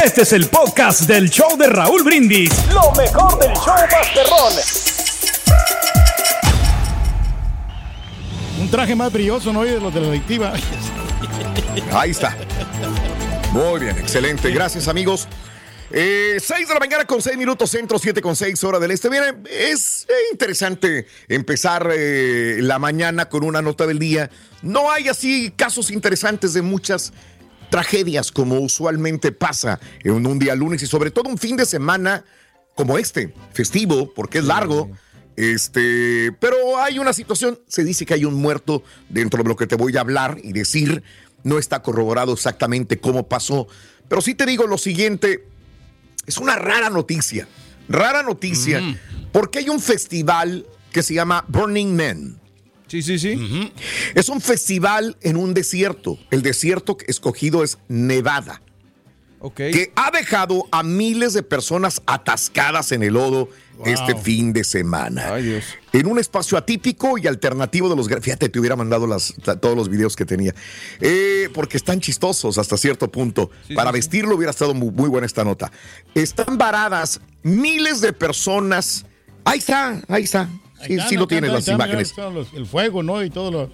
[0.04, 2.50] Este es el podcast del show de Raúl Brindis.
[2.72, 4.52] Lo mejor del show Masterrón.
[8.60, 9.64] Un traje más brilloso, ¿no?
[9.64, 10.52] Y de los de la adictiva.
[11.92, 12.36] Ahí está.
[13.52, 14.50] Muy bien, excelente.
[14.50, 15.28] Gracias, amigos.
[15.90, 19.08] Eh, 6 de la mañana con 6 minutos centro, 7 con 6 hora del este.
[19.08, 24.28] Miren, es eh, interesante empezar eh, la mañana con una nota del día.
[24.62, 27.12] No hay así casos interesantes de muchas
[27.70, 32.24] tragedias como usualmente pasa en un día lunes y sobre todo un fin de semana
[32.74, 34.90] como este, festivo, porque es largo.
[35.36, 39.66] Este, pero hay una situación, se dice que hay un muerto dentro de lo que
[39.66, 41.02] te voy a hablar y decir,
[41.42, 43.66] no está corroborado exactamente cómo pasó,
[44.08, 45.44] pero sí te digo lo siguiente,
[46.26, 47.48] es una rara noticia,
[47.88, 48.82] rara noticia,
[49.32, 52.40] porque hay un festival que se llama Burning Man.
[52.86, 53.72] Sí, sí, sí.
[54.14, 56.18] Es un festival en un desierto.
[56.30, 58.62] El desierto escogido es Nevada.
[59.54, 63.88] Que ha dejado a miles de personas atascadas en el lodo Wow.
[63.88, 65.36] este fin de semana.
[65.92, 68.08] En un espacio atípico y alternativo de los...
[68.08, 70.54] Fíjate, te hubiera mandado las, todos los videos que tenía.
[71.00, 73.50] Eh, porque están chistosos hasta cierto punto.
[73.74, 75.70] Para vestirlo hubiera estado muy, muy buena esta nota.
[76.14, 79.04] Están varadas miles de personas.
[79.44, 80.48] Ahí está, ahí está.
[80.84, 82.10] Sí, están, sí lo tienes las imágenes.
[82.10, 83.22] están los- el fuego, ¿no?
[83.24, 83.70] Y todo lo.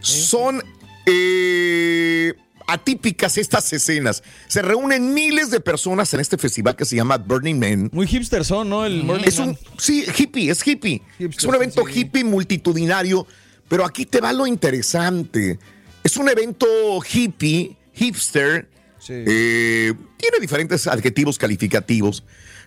[0.00, 0.62] Son
[1.06, 2.34] eh,
[2.66, 4.22] atípicas estas escenas.
[4.48, 7.90] Se reúnen miles de personas en este festival que se llama Burning Man.
[7.92, 8.84] Muy hipster son, ¿no?
[8.84, 9.58] El Burning es un, Man.
[9.78, 11.02] sí, hippie, es hippie.
[11.18, 13.26] es un evento hippie multitudinario,
[13.68, 15.58] pero aquí te va lo interesante.
[16.04, 16.66] Es un evento
[17.12, 18.68] hippie, hipster.
[19.08, 22.24] eh, tiene diferentes adjetivos calificativos.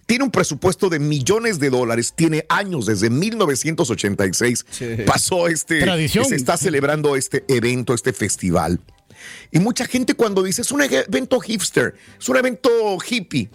[0.10, 4.65] Tiene un presupuesto de millones de dólares, tiene años, desde 1986
[5.06, 6.26] pasó este, Tradición.
[6.26, 8.80] se está celebrando este evento, este festival.
[9.52, 12.69] Y mucha gente cuando dice es un evento hipster, es un evento
[13.08, 13.52] hippie,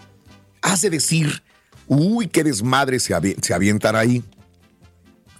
[0.62, 1.42] hace decir,
[1.88, 4.22] uy, qué desmadre se, avi- se avientan ahí.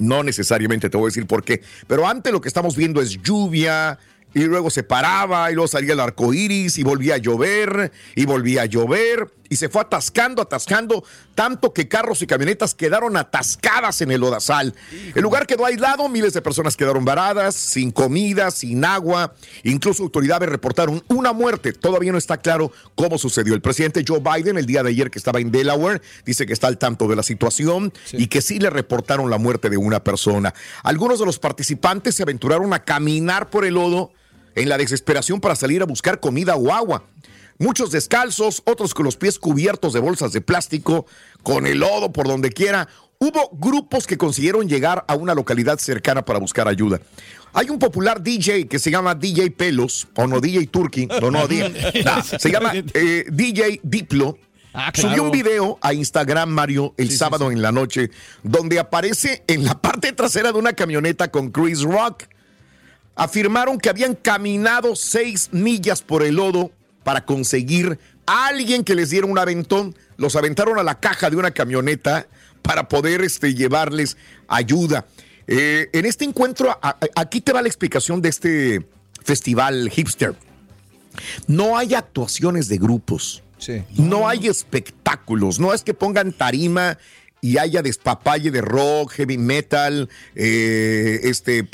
[0.01, 3.23] No necesariamente te voy a decir por qué, pero antes lo que estamos viendo es
[3.23, 4.01] lluvia.
[4.37, 8.25] Y luego se paraba, y luego salía el arco iris, y volvía a llover, y
[8.25, 11.05] volvía a llover, y se fue atascando, atascando,
[11.35, 14.75] tanto que carros y camionetas quedaron atascadas en el lodazal.
[15.15, 19.35] El lugar quedó aislado, miles de personas quedaron varadas, sin comida, sin agua.
[19.63, 21.73] Incluso autoridades reportaron una muerte.
[21.73, 23.55] Todavía no está claro cómo sucedió.
[23.55, 26.69] El presidente Joe Biden, el día de ayer que estaba en Delaware, dice que está
[26.69, 30.55] al tanto de la situación y que sí le reportaron la muerte de una persona.
[30.83, 34.13] Algunos de los participantes se aventuraron a caminar por el lodo
[34.55, 37.05] en la desesperación para salir a buscar comida o agua.
[37.59, 41.07] Muchos descalzos, otros con los pies cubiertos de bolsas de plástico,
[41.43, 42.89] con el lodo por donde quiera.
[43.19, 47.01] Hubo grupos que consiguieron llegar a una localidad cercana para buscar ayuda.
[47.53, 51.47] Hay un popular DJ que se llama DJ Pelos, o no DJ Turkey, no, no,
[51.47, 54.37] DJ, nah, se llama eh, DJ Diplo.
[54.77, 58.11] Ah, Subió un video a Instagram, Mario, el sábado en la noche,
[58.43, 62.25] donde aparece en la parte trasera de una camioneta con Chris Rock
[63.17, 66.73] afirmaron que habían caminado seis millas por el lodo
[67.05, 69.95] para conseguir a alguien que les diera un aventón.
[70.17, 72.27] Los aventaron a la caja de una camioneta
[72.63, 74.17] para poder este, llevarles
[74.49, 75.07] ayuda.
[75.47, 78.87] Eh, en este encuentro, a- a- aquí te va la explicación de este
[79.23, 80.35] festival hipster.
[81.47, 83.43] No hay actuaciones de grupos.
[83.97, 85.59] No hay espectáculos.
[85.61, 86.99] No es que pongan tarima
[87.41, 91.69] y haya despapalle de rock, heavy metal, eh, este,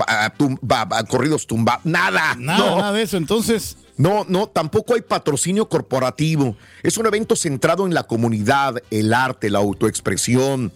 [0.62, 1.80] ba- corridos tumba.
[1.84, 2.34] Nada.
[2.36, 2.76] Nada, no.
[2.78, 3.16] nada de eso.
[3.16, 3.76] Entonces.
[4.00, 6.56] No, no, tampoco hay patrocinio corporativo.
[6.82, 10.72] Es un evento centrado en la comunidad, el arte, la autoexpresión,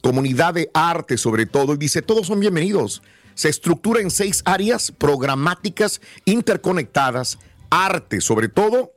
[0.00, 1.74] comunidad de arte sobre todo.
[1.74, 3.02] Y dice, todos son bienvenidos.
[3.34, 8.92] Se estructura en seis áreas programáticas interconectadas, arte sobre todo,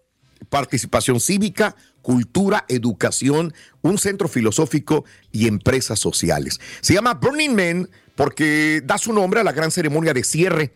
[0.50, 6.60] participación cívica, cultura, educación, un centro filosófico y empresas sociales.
[6.82, 10.72] Se llama Burning Man porque da su nombre a la gran ceremonia de cierre.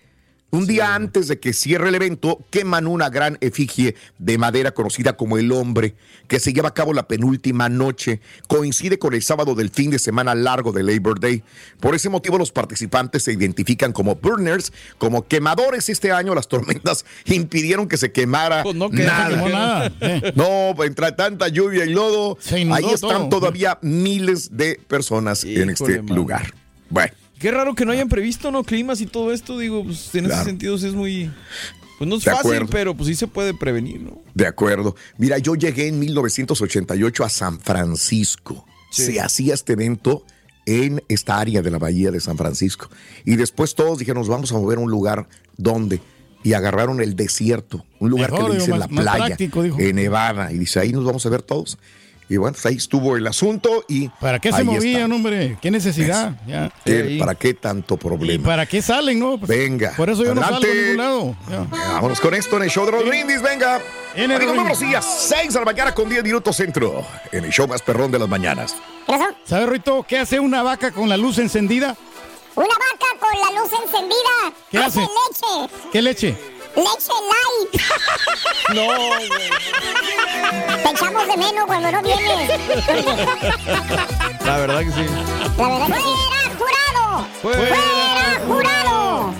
[0.52, 5.18] Un día antes de que cierre el evento, queman una gran efigie de madera conocida
[5.18, 5.96] como el hombre,
[6.30, 8.22] que se lleva a cabo la penúltima noche.
[8.48, 11.44] Coincide con el sábado del fin de semana largo de Labor Day.
[11.82, 15.90] Por ese motivo, los participantes se identifican como burners, como quemadores.
[15.90, 19.30] Este año las tormentas impidieron que se quemara Pues no nada.
[19.30, 19.92] no quemó nada.
[20.00, 20.32] Eh.
[20.36, 22.38] No, entre tanta lluvia y lodo,
[22.72, 23.42] ahí están todo.
[23.42, 26.54] todavía miles de personas en este lugar.
[26.90, 27.12] Bueno.
[27.40, 28.64] Qué raro que no hayan previsto, ¿no?
[28.64, 30.42] Climas y todo esto, digo, pues en Claro.
[30.42, 31.32] ese sentido sí es muy...
[31.98, 32.68] Pues no es De fácil, acuerdo.
[32.72, 34.22] pero pues sí se puede prevenir, ¿no?
[34.34, 34.96] De acuerdo.
[35.18, 38.66] Mira, yo llegué en 1988 a San Francisco.
[38.92, 40.26] Se hacía este evento
[40.66, 42.90] en esta área de la bahía de San Francisco.
[43.24, 46.02] Y después todos dijeron, nos vamos a mover a un lugar donde.
[46.44, 49.64] Y agarraron el desierto, un lugar Mejor, que le digo, dicen más- la playa, práctico,
[49.64, 50.52] en Nevada.
[50.52, 51.78] Y dice, ahí nos vamos a ver todos.
[52.28, 54.10] Y bueno, pues ahí estuvo el asunto y...
[54.10, 55.16] ¿Para qué se movían, está.
[55.16, 55.58] hombre?
[55.62, 56.34] ¿Qué necesidad?
[56.48, 56.72] Ya.
[56.86, 58.44] Eh, ¿Para qué tanto ¿Y problema?
[58.44, 59.38] para qué salen, no?
[59.38, 59.94] Pues, Venga.
[59.96, 60.54] Por eso yo adelante.
[60.54, 61.36] no salgo a ningún lado.
[61.50, 61.94] Ya.
[61.94, 63.80] Vámonos con esto en el show de los brindis, venga.
[64.16, 65.28] En el días.
[65.30, 67.06] 6 de la mañana con 10 minutos centro.
[67.32, 68.76] En el show más perrón de las mañanas.
[69.46, 71.96] ¿Sabes, Rito, qué hace una vaca con la luz encendida?
[72.56, 74.54] Una vaca con la luz encendida.
[74.72, 75.02] ¿Qué hace?
[75.02, 75.74] leche.
[75.92, 76.55] ¿Qué leche?
[76.76, 77.82] Leche light.
[78.74, 78.88] No,
[80.84, 82.50] Te echamos de menos cuando no vienes.
[84.46, 85.06] La verdad que sí.
[85.58, 86.10] La verdad que sí.
[86.32, 87.28] ¡Fuera, jurado!
[87.42, 89.34] ¡Fuera, jurado!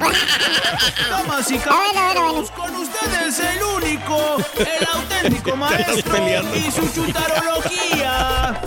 [1.10, 2.44] Damas y A ver, a ver, a ver.
[2.44, 6.18] caballeros, con ustedes el único, el auténtico maestro
[6.56, 8.62] y su chutarología.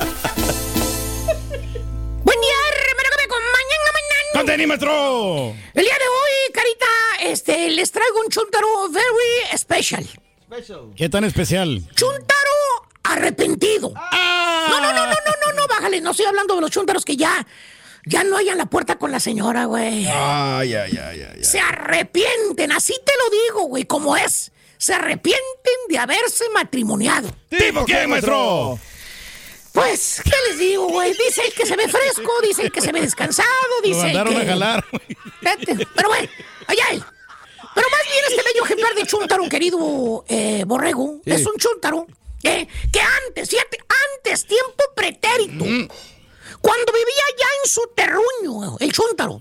[2.24, 4.46] Buen día, hermano que me acompañan.
[4.46, 5.54] Kenny, maestro?
[5.74, 6.87] El día de hoy, Carita,
[7.20, 10.07] este, les traigo un chuntaro very special.
[10.96, 11.83] ¿Qué tan especial?
[11.94, 12.50] Chuntaro
[13.04, 13.92] arrepentido.
[13.92, 16.00] No, no, no, no, no, no, no, bájale.
[16.00, 17.46] No estoy hablando de los chuntaros que ya,
[18.04, 20.07] ya no hay en la puerta con la señora, güey.
[20.07, 21.44] Ay, ay, ay, ay.
[21.44, 24.52] Se arrepienten, así te lo digo, güey, como es.
[24.78, 27.31] Se arrepienten de haberse matrimoniado.
[27.48, 28.78] ¿Tipo qué, maestro?
[29.72, 31.12] Pues, ¿qué les digo, güey?
[31.12, 34.07] Dice el que se ve fresco, dice el que se ve descansado, Lo dice el
[34.07, 34.40] mandaron que...
[34.40, 34.85] a jalar.
[35.94, 36.28] Pero bueno,
[36.68, 37.04] allá él.
[37.74, 41.31] Pero más bien este bello ejemplar de Chuntaro, querido eh, Borrego, Sí.
[41.33, 42.07] es un Chuntaro
[42.44, 43.78] eh, que antes, fíjate,
[44.16, 45.64] antes, tiempo pretérito,
[46.61, 49.40] cuando vivía ya en su terruño, el Chuntaro,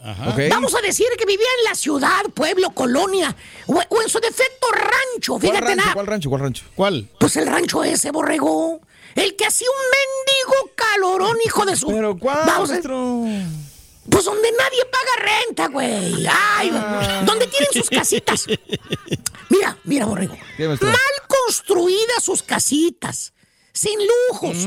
[0.50, 3.36] vamos a decir que vivía en la ciudad, pueblo, colonia,
[3.68, 5.76] o, o en su defecto rancho, ¿Cuál fíjate rancho?
[5.78, 5.94] nada.
[5.94, 6.30] ¿Cuál rancho?
[6.30, 6.66] ¿Cuál rancho?
[6.76, 7.08] ¿Cuál?
[7.20, 8.82] Pues el rancho ese, Borrego.
[9.16, 11.88] El que hacía un mendigo calorón, hijo de su.
[11.88, 12.76] ¿Pero cuál, Vamos a-?
[14.10, 15.12] Pues donde nadie paga
[15.46, 16.26] renta, güey.
[16.28, 17.24] Ay, Ah.
[17.26, 18.46] donde tienen sus casitas.
[19.50, 20.38] Mira, mira, Borrego.
[20.58, 23.34] Mal construidas sus casitas.
[23.74, 24.00] Sin
[24.32, 24.58] lujos.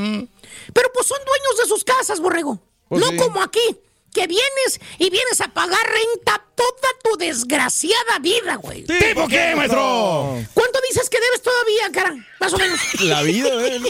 [0.73, 2.59] Pero pues son dueños de sus casas, Borrego.
[2.87, 3.17] Pues no sí.
[3.17, 3.77] como aquí,
[4.13, 8.83] que vienes y vienes a pagar renta toda tu desgraciada vida, güey.
[8.83, 10.37] ¿Tipo qué, maestro?
[10.53, 12.15] ¿Cuánto dices que debes todavía, cara?
[12.39, 12.79] Más o menos.
[13.01, 13.81] La vida, ¿eh?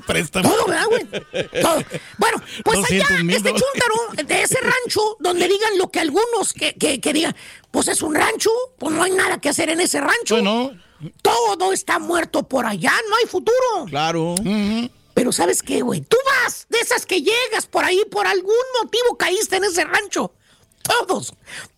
[0.06, 0.50] Préstamo.
[0.50, 1.06] Todo, ¿verdad, güey?
[1.62, 1.84] Todo.
[2.18, 6.52] Bueno, pues allá, 200 mil este chúntaro de ese rancho, donde digan lo que algunos
[6.52, 7.34] que, que, que digan,
[7.70, 10.36] pues es un rancho, pues no hay nada que hacer en ese rancho.
[10.36, 10.72] Bueno.
[11.20, 13.86] Todo está muerto por allá, no hay futuro.
[13.88, 14.34] Claro.
[15.14, 16.00] Pero ¿sabes qué, güey?
[16.00, 20.32] Tú vas de esas que llegas por ahí, por algún motivo caíste en ese rancho.
[20.82, 21.32] Todos,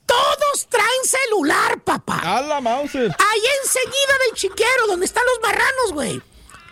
[0.07, 2.19] todos traen celular, papá.
[2.39, 3.15] A la Mauser.
[3.19, 6.23] Ahí enseguida del chiquero, donde están los marranos, güey.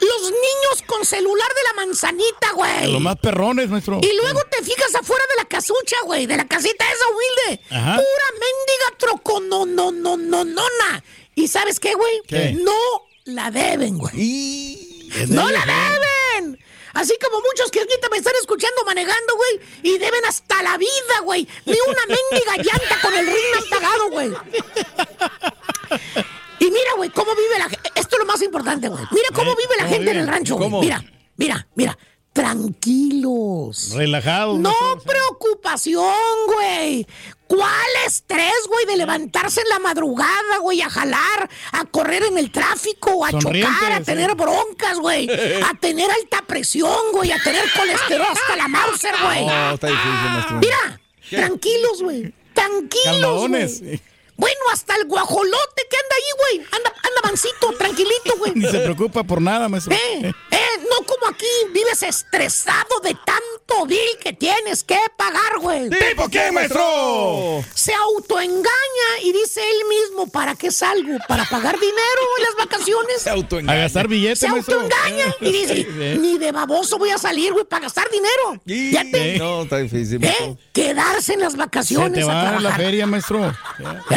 [0.01, 2.93] Los niños con celular de la manzanita, güey.
[2.93, 4.01] Los más perrones, maestro.
[4.03, 7.65] Y luego te fijas afuera de la casucha, güey, de la casita esa humilde.
[7.71, 7.95] Ajá.
[7.95, 11.05] Pura mendiga troco, no, no, no, no, nona.
[11.35, 12.23] ¿Y sabes qué, güey?
[12.27, 12.53] ¿Qué?
[12.53, 12.75] No
[13.25, 15.09] la deben, güey.
[15.29, 16.14] ¡No la deben!
[16.95, 21.21] Así como muchos que ahorita me están escuchando manejando, güey, y deben hasta la vida,
[21.25, 21.47] güey.
[21.67, 24.33] Ni una mendiga llanta con el ring han pagado, güey.
[26.61, 27.91] Y mira, güey, cómo vive la gente.
[27.95, 29.05] Esto es lo más importante, güey.
[29.11, 29.57] Mira cómo ¿Eh?
[29.59, 30.67] vive la ¿Cómo gente en el rancho, güey.
[30.71, 30.81] ¿Cómo?
[30.81, 31.05] Mira,
[31.37, 31.99] mira, mira.
[32.33, 33.91] Tranquilos.
[33.95, 34.59] Relajados.
[34.59, 35.03] No maestro.
[35.13, 36.15] preocupación,
[36.47, 37.07] güey.
[37.47, 42.51] ¿Cuál estrés, güey, de levantarse en la madrugada, güey, a jalar, a correr en el
[42.51, 44.05] tráfico, a chocar, a sí.
[44.05, 49.47] tener broncas, güey, a tener alta presión, güey, a tener colesterol hasta la Mauser, güey?
[49.47, 50.57] No, está difícil.
[50.61, 52.35] Mira, tranquilos, güey.
[52.55, 53.83] Tranquilos, Calmadones.
[53.83, 54.01] güey.
[54.37, 56.67] Bueno, hasta el guajolote que anda ahí, güey.
[56.73, 58.53] Anda, anda mansito, tranquilito, güey.
[58.55, 59.93] Ni se preocupa por nada, maestro.
[59.95, 60.59] Eh, eh,
[60.91, 65.89] no como aquí, vives estresado de tanto bill que tienes que pagar, güey.
[65.91, 67.65] ¿Tipo qué, maestro?
[67.75, 68.69] Se autoengaña
[69.23, 71.17] y dice él mismo, ¿para qué salgo?
[71.29, 73.23] ¿Para pagar dinero en las vacaciones?
[73.23, 73.81] Se A autoengaña.
[73.81, 74.81] gastar billetes, Se maestro.
[74.81, 75.85] autoengaña y dice,
[76.21, 78.61] ni de baboso voy a salir, güey, para gastar dinero.
[78.67, 80.27] Y- Fíjate, No, está difícil, ¿eh?
[80.27, 80.59] maestro.
[80.73, 82.81] Quedarse en las Se vacaciones te a va a la trabajar.
[82.81, 83.55] feria, maestro.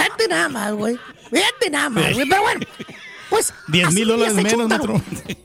[0.07, 0.97] Fíjate nada más, güey.
[1.29, 2.27] Fíjate nada más, güey.
[2.29, 2.61] Pero bueno,
[3.29, 3.53] pues.
[3.67, 4.69] 10 mil dólares menos.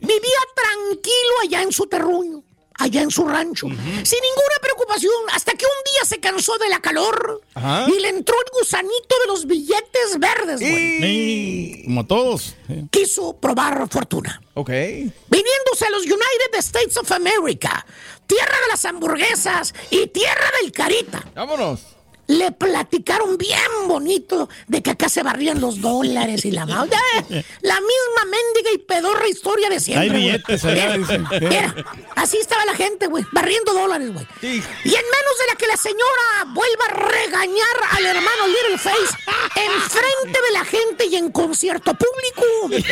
[0.01, 2.43] Vivía tranquilo allá en su terruño,
[2.75, 3.77] allá en su rancho, sin
[4.21, 7.87] ninguna preocupación, hasta que un día se cansó de la calor Ajá.
[7.89, 11.01] y le entró el gusanito de los billetes verdes, güey.
[11.01, 12.55] Sí, Como todos.
[12.69, 12.87] Sí.
[12.91, 14.41] Quiso probar fortuna.
[14.55, 14.69] Ok.
[14.71, 17.85] Viniéndose a los United States of America,
[18.27, 21.25] tierra de las hamburguesas y tierra del carita.
[21.35, 21.92] Vámonos.
[22.39, 26.99] Le platicaron bien bonito de que acá se barrían los dólares y la ma- Ya,
[27.63, 30.09] La misma mendiga y pedorra historia de siempre.
[30.11, 30.97] Hay billetes Mira,
[31.41, 31.75] mira,
[32.17, 34.27] así estaba la gente, güey, barriendo dólares, güey.
[34.43, 39.15] Y en menos de la que la señora vuelva a regañar al hermano Little Face
[39.57, 42.43] enfrente de la gente y en concierto público.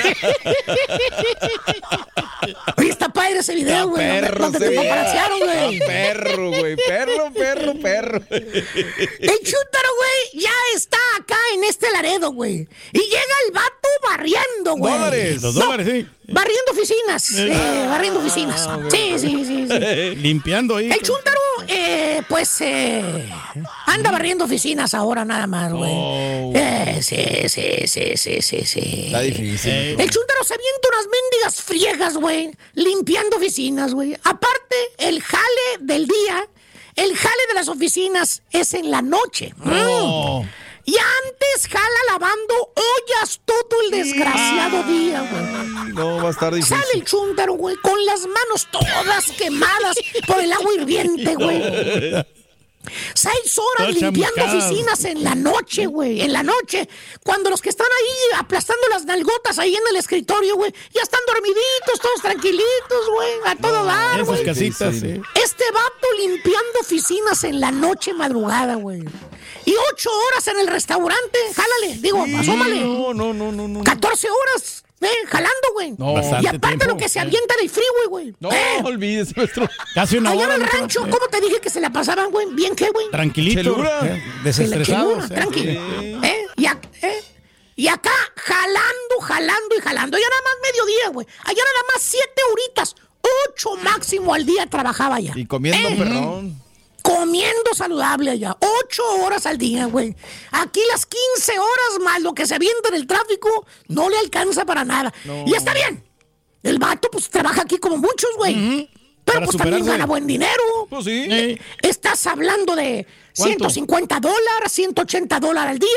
[2.77, 4.07] Oye, está padre ese video, güey.
[4.51, 4.75] donde- te
[5.39, 5.79] güey.
[5.81, 6.77] Perro, güey.
[6.77, 8.21] Perro, perro, perro.
[9.31, 12.67] El chútaro, güey, ya está acá en este Laredo, güey.
[12.93, 14.93] Y llega el vato barriendo, güey.
[14.93, 15.43] Dólares.
[15.43, 16.07] Los No, dólares, sí.
[16.33, 17.31] Barriendo oficinas.
[17.39, 18.69] eh, barriendo oficinas.
[18.91, 20.15] Sí, sí, sí, sí.
[20.17, 20.91] Limpiando ahí.
[20.91, 21.39] El chúntaro,
[21.69, 23.29] eh, pues, eh,
[23.87, 25.93] anda barriendo oficinas ahora nada más, güey.
[26.55, 29.03] Eh, sí, sí, sí, sí, sí, sí.
[29.07, 29.73] Está difícil.
[30.01, 34.15] El chúntaro se avienta unas mendigas friegas, güey, limpiando oficinas, güey.
[34.25, 36.49] Aparte, el jale del día,
[37.01, 39.55] el jale de las oficinas es en la noche.
[39.57, 40.43] Mm.
[40.85, 45.93] Y antes jala lavando ollas todo el desgraciado día, güey.
[45.95, 46.77] No, va a estar difícil.
[46.77, 49.97] Sale el chúntaro, güey, con las manos todas quemadas
[50.27, 51.63] por el agua hirviente, güey.
[53.15, 56.23] Seis horas limpiando oficinas en la noche, güey.
[56.23, 56.89] En la noche.
[57.23, 61.21] Cuando los que están ahí aplastando las nalgotas ahí en el escritorio, güey, ya están
[61.27, 63.33] dormiditos, todos tranquilitos, güey.
[63.47, 64.45] A todo dar, Esas güey.
[64.45, 65.21] casitas, sí.
[65.35, 69.05] Este vato limpiando oficinas en la noche madrugada, güey.
[69.67, 71.99] Y ocho horas en el restaurante, jálale.
[72.01, 72.81] Digo, asómale.
[72.81, 73.85] No, no, no, no, no.
[73.85, 75.93] 14 horas, eh, jalando, güey.
[75.99, 76.85] No, y aparte tiempo.
[76.87, 78.35] lo que se avienta en el freeway, güey.
[78.41, 79.69] No, Eh, olvides, maestro.
[79.95, 80.57] Casi una Allá hora.
[80.57, 82.47] en el rancho, ¿cómo te dije que se la pasaban, güey?
[82.55, 83.11] ¿Bien qué, güey?
[83.11, 83.61] Tranquilito.
[83.63, 84.01] Chelura.
[84.07, 85.29] eh, Desestresados.
[85.29, 85.47] Chelura,
[86.03, 86.19] eh.
[86.23, 86.47] ¿Eh?
[86.57, 87.23] Y, ac- eh,
[87.77, 90.19] y acá, jalando, jalando y jalando.
[90.19, 91.27] Ya nada más mediodía, güey.
[91.45, 92.95] Allá nada más siete horitas.
[93.49, 95.33] Ocho máximo al día trabajaba ya.
[95.37, 96.63] Y comiendo Eh, perrón.
[97.03, 98.57] Comiendo saludable allá.
[98.61, 100.15] Ocho horas al día, güey.
[100.53, 104.65] Aquí las 15 horas más lo que se avienta en el tráfico no le alcanza
[104.65, 105.13] para nada.
[105.47, 106.05] Y está bien.
[106.63, 108.89] El vato, pues, trabaja aquí como muchos, güey.
[109.25, 110.63] Pero Para pues también gana buen dinero.
[110.89, 111.27] Pues sí.
[111.31, 113.71] Eh, Estás hablando de ¿Cuánto?
[113.71, 115.89] 150 dólares, 180 dólares al día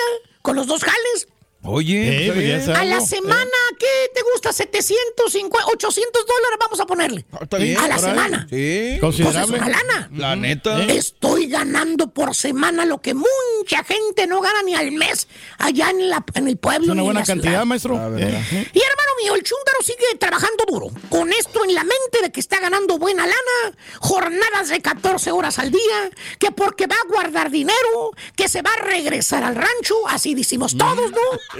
[0.41, 1.27] con los dos jales.
[1.65, 2.61] Oye, Eh, pues ya bien.
[2.65, 2.79] sabes.
[2.79, 4.51] A la algo, semana, ¿qué te gusta?
[4.51, 7.25] 750, 800 dólares vamos a ponerle.
[7.41, 8.47] Está bien, a la semana.
[8.49, 8.97] Sí.
[8.99, 9.57] Pues es Considerable.
[9.57, 10.09] una lana.
[10.13, 10.83] La neta.
[10.85, 16.09] Estoy ganando por semana lo que mucha gente no gana ni al mes allá en,
[16.09, 16.85] la, en el pueblo.
[16.85, 17.65] Es una ni en buena la cantidad, ciudad.
[17.65, 17.95] maestro.
[18.17, 20.87] Eh, Y hermano mío, el chúndaro sigue trabajando duro.
[21.09, 25.59] Con esto en la mente de que está ganando buena lana, jornadas de 14 horas
[25.59, 26.09] al día,
[26.39, 30.77] que porque va a guardar dinero, que se va a regresar al rancho, así decimos
[30.77, 31.17] todos, ¿no?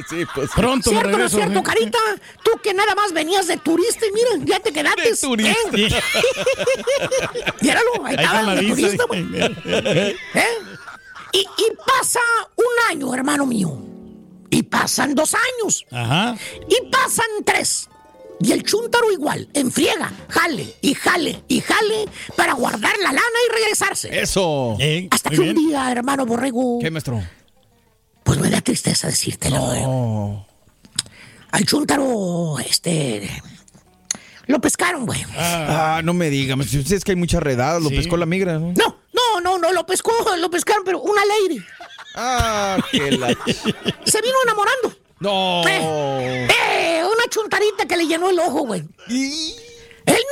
[0.09, 0.49] Sí, pues.
[0.55, 1.63] Pronto me ¿Cierto o no es cierto, eh.
[1.63, 1.99] Carita?
[2.43, 5.11] Tú que nada más venías de turista y mira, ya te quedaste.
[5.11, 5.51] De turista.
[5.73, 6.01] ¿eh?
[7.61, 9.25] Míralo, ahí, Ahí estaba de turista, güey.
[9.35, 10.15] ¿Eh?
[11.33, 12.19] Y, y pasa
[12.55, 13.77] un año, hermano mío.
[14.49, 15.85] Y pasan dos años.
[15.91, 16.35] Ajá.
[16.69, 17.89] Y pasan tres.
[18.39, 23.21] Y el chúntaro igual, en friega, jale y jale y jale para guardar la lana
[23.49, 24.19] y regresarse.
[24.19, 24.75] Eso.
[24.79, 27.23] Eh, Hasta muy que un día, hermano Borrego, ¿Qué, maestro?
[28.23, 29.73] Pues me da tristeza decírtelo.
[29.73, 29.83] eh.
[29.85, 30.45] Oh.
[31.51, 33.29] Al chúntaro, este.
[34.47, 35.23] Lo pescaron, güey.
[35.37, 36.55] Ah, no me diga.
[36.55, 36.81] maestro.
[36.83, 37.81] Si Es que hay muchas redadas.
[37.81, 37.95] Lo Sí.
[37.95, 38.73] pescó la migra, ¿no?
[38.75, 41.63] No, no, no, no, lo pescó, lo pescaron, pero una lady.
[42.15, 43.27] Ah, que la.
[44.05, 44.95] Se vino enamorando.
[45.19, 45.61] No.
[45.67, 48.83] Eh, eh, una chuntarita que le llenó el ojo, güey.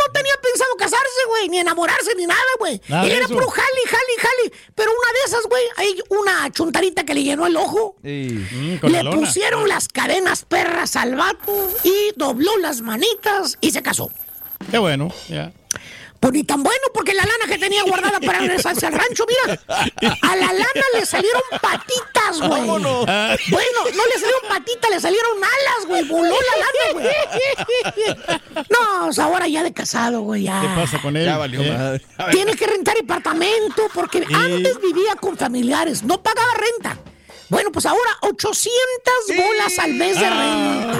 [0.06, 2.82] No tenía pensado casarse, güey, ni enamorarse, ni nada, güey.
[2.88, 4.64] Era puro jali, jali, jali.
[4.76, 7.96] Pero una de esas, güey, hay una chuntarita que le llenó el ojo.
[8.04, 8.46] Sí.
[8.52, 13.82] Mm, la Le pusieron las cadenas perras al vato y dobló las manitas y se
[13.82, 14.12] casó.
[14.70, 15.10] Qué bueno.
[15.30, 15.52] Ya.
[16.22, 19.60] Pues ni tan bueno, porque la lana que tenía guardada para regresarse al rancho, mira.
[20.22, 22.50] A la lana le salieron patitas, güey.
[22.62, 23.06] Vámonos.
[23.08, 26.04] Ah, Bueno, no le salieron patitas, le salieron alas, güey.
[26.04, 28.66] Voló la lana, güey.
[28.70, 30.62] No, o sea, ahora ya de casado, güey, ya.
[30.62, 31.26] ¿Qué pasa con él?
[31.26, 32.06] Ya valió Eh, madre.
[32.32, 36.98] Tiene que rentar departamento porque antes vivía con familiares, no pagaba renta.
[37.50, 38.68] Bueno, pues ahora 800
[39.36, 41.00] bolas al mes de renta.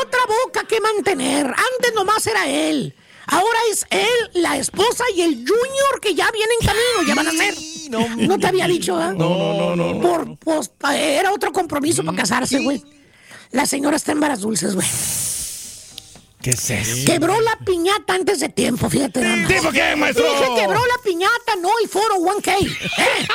[0.00, 1.46] Otra boca que mantener.
[1.46, 2.94] Antes nomás era él.
[3.26, 7.28] Ahora es él, la esposa y el junior que ya viene en camino, ya van
[7.28, 7.54] a ser.
[8.28, 9.12] No, te había dicho, ¿eh?
[9.16, 10.00] No, no, no, no.
[10.00, 12.82] Por, pues, era otro compromiso para casarse, güey.
[13.50, 14.86] La señora está en varas dulces, güey.
[16.42, 17.10] ¿Qué es eso?
[17.10, 19.46] Quebró la piñata antes de tiempo, fíjate.
[19.48, 20.24] ¿Tipo qué, maestro?
[20.30, 22.48] Dije quebró la piñata, no el foro 1K.
[22.60, 23.28] ¿eh?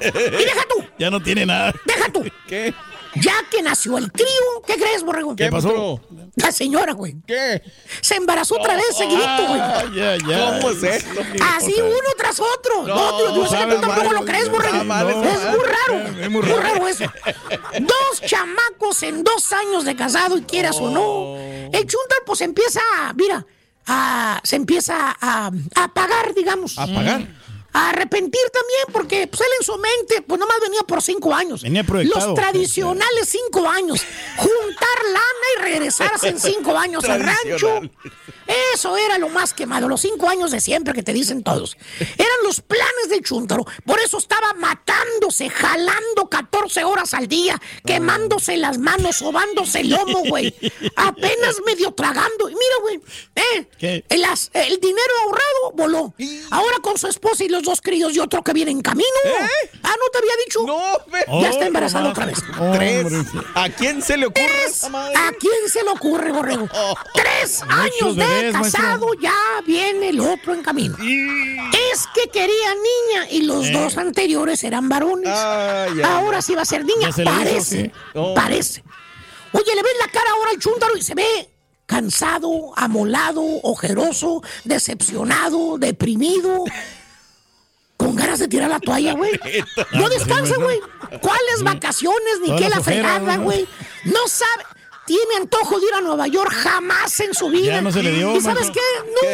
[0.38, 1.72] Y deja tú, Ya no tiene nada.
[1.86, 2.22] deja tú.
[2.48, 2.74] ¿Qué?
[3.20, 4.26] Ya que nació el crío,
[4.66, 5.34] ¿qué crees, borrego?
[5.36, 6.00] ¿Qué pasó?
[6.36, 7.16] La señora, güey.
[7.26, 7.62] ¿Qué?
[8.00, 9.60] Se embarazó otra vez, seguidito, güey.
[9.60, 10.60] Ah, ya, ya.
[10.60, 11.20] ¿Cómo es esto?
[11.56, 12.86] Así uno tras otro.
[12.86, 14.84] No, yo, yo sé que tú tampoco lo crees, borrego.
[14.84, 16.18] mal, Es muy raro.
[16.20, 16.88] Es muy Muy raro.
[16.88, 17.04] eso.
[17.80, 21.36] Dos chamacos en dos años de casado y quieras o no.
[21.38, 22.80] El chuntar, pues empieza,
[23.14, 23.44] mira,
[23.86, 26.78] a- se empieza a, a pagar, digamos.
[26.78, 27.26] ¿A pagar?
[27.76, 31.60] A arrepentir también, porque pues, él en su mente, pues nomás venía por cinco años.
[31.62, 32.28] Venía proyectado.
[32.28, 34.00] Los tradicionales cinco años.
[34.38, 37.82] Juntar lana y regresarse en cinco años al rancho.
[38.74, 41.76] Eso era lo más quemado, los cinco años de siempre que te dicen todos.
[41.98, 43.66] Eran los planes del chúntaro.
[43.84, 50.22] Por eso estaba matándose, jalando 14 horas al día, quemándose las manos, sobándose el lomo,
[50.28, 50.54] güey.
[50.96, 52.48] Apenas medio tragando.
[52.48, 53.00] Y mira, güey,
[53.34, 56.14] eh, el, el dinero ahorrado voló.
[56.50, 59.06] Ahora con su esposa y los dos críos y otro que viene en camino.
[59.82, 60.60] Ah, ¿no te había dicho?
[60.66, 60.80] No,
[61.12, 62.38] ve- Ya está Oh, embarazada otra vez.
[62.74, 63.06] Tres.
[63.54, 64.76] ¿A quién se le ocurre Tres.
[64.78, 65.14] esa madre?
[65.16, 66.68] ¿A quién se le ocurre, borrego?
[67.14, 69.34] Tres años de bebés, casado, ya
[69.66, 70.96] viene el otro en camino.
[71.92, 73.72] Es que quería niña y los Eh.
[73.72, 75.28] dos anteriores eran varones.
[75.30, 77.12] Ay, ay, ahora sí va a ser niña.
[77.12, 77.82] Se hizo, Parece.
[77.84, 77.92] sí.
[78.14, 78.34] Oh.
[78.34, 78.82] Parece.
[79.52, 81.48] Oye, le ves la cara ahora al chúntaro y se ve
[81.86, 86.64] cansado, amolado, ojeroso, decepcionado, deprimido.
[88.06, 89.32] Con ganas de tirar la toalla, güey.
[89.92, 90.80] No descansa, güey.
[91.20, 93.66] ¿Cuáles vacaciones ni qué la fregada, güey.
[94.04, 94.64] No sabe.
[95.06, 97.74] Tiene antojo de ir a Nueva York jamás en su vida.
[97.74, 98.80] Ya no se le dio, ¿Y sabes qué?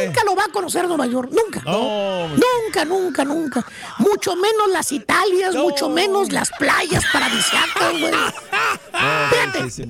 [0.07, 1.31] Nunca lo va a conocer Nueva York.
[1.33, 1.63] Nunca.
[1.65, 3.67] Nunca, nunca, nunca.
[3.99, 8.13] Mucho menos las Italias, mucho menos las playas paradisíacas, güey.
[9.31, 9.87] Fíjate,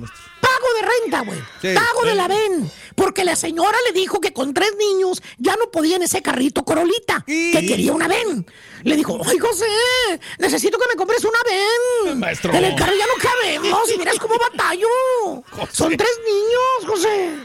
[0.63, 1.39] pago de renta, güey.
[1.61, 1.73] Sí.
[1.73, 2.71] pago de la ven.
[2.95, 6.63] Porque la señora le dijo que con tres niños ya no podía en ese carrito
[6.63, 8.45] Corolita, que quería una ven.
[8.83, 9.65] Le dijo, ay, José,
[10.39, 12.19] necesito que me compres una ven.
[12.19, 12.53] Maestro.
[12.53, 14.87] En el carro ya no cabemos y miras cómo batallo.
[15.71, 17.35] Son tres niños, José.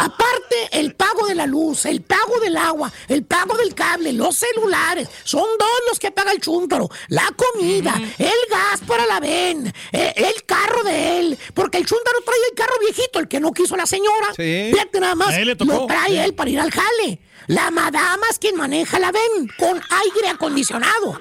[0.00, 4.34] Aparte, el pago de la luz, el pago del agua, el pago del cable, los
[4.36, 6.88] celulares, son dos los que paga el chúntaro.
[7.08, 12.20] La comida, el gas para la ven, eh, el carro de él, porque el chúntaro
[12.24, 14.28] trae el carro viejito, el que no quiso la señora.
[14.36, 14.70] Sí.
[14.72, 15.72] Fíjate nada más, le tocó.
[15.72, 16.16] lo trae Sí.
[16.18, 17.20] él para ir al jale.
[17.46, 21.20] La madama es quien maneja la ven con aire acondicionado.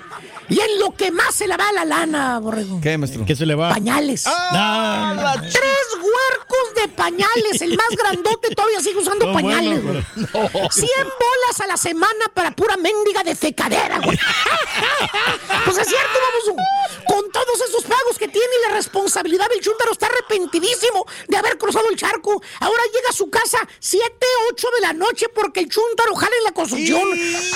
[0.50, 2.80] Y en lo que más se la va la lana, borrego.
[2.82, 3.24] ¿Qué, maestro?
[3.26, 3.70] ¿Qué se le va?
[3.70, 4.24] Pañales.
[4.28, 7.62] Ah, Tres huercos de pañales.
[7.62, 12.26] El más grandote todavía sigue usando No, pañales, bueno, pero- 100 bolas a la semana
[12.34, 14.18] para pura mendiga de fecadera, güey.
[15.66, 16.64] pues es cierto, vamos.
[17.08, 21.58] Con todos esos pagos que tiene y la responsabilidad del chúntaro está arrepentidísimo de haber
[21.58, 22.42] cruzado el charco.
[22.60, 24.06] Ahora llega a su casa 7,
[24.52, 27.04] 8 de la noche porque el chúntaro jala en la construcción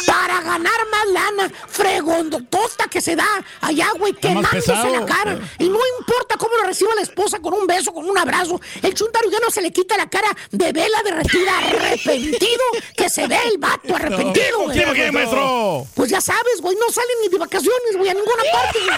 [0.06, 1.52] para ganar más lana.
[1.68, 3.28] Fregondotota que se da
[3.62, 5.40] allá, güey, quemándose la cara.
[5.60, 8.60] Y no importa cómo lo reciba la esposa con un beso, con un abrazo.
[8.82, 12.64] El chuntaro ya no se le quita la cara de vela derretida, arrepentido,
[12.96, 14.78] que se ve el vato arrepentido, güey.
[14.78, 15.86] ¿Qué, qué, maestro?
[15.94, 18.80] Pues ya sabes, güey, no salen ni de vacaciones, güey, a ninguna parte.
[18.80, 18.98] güey.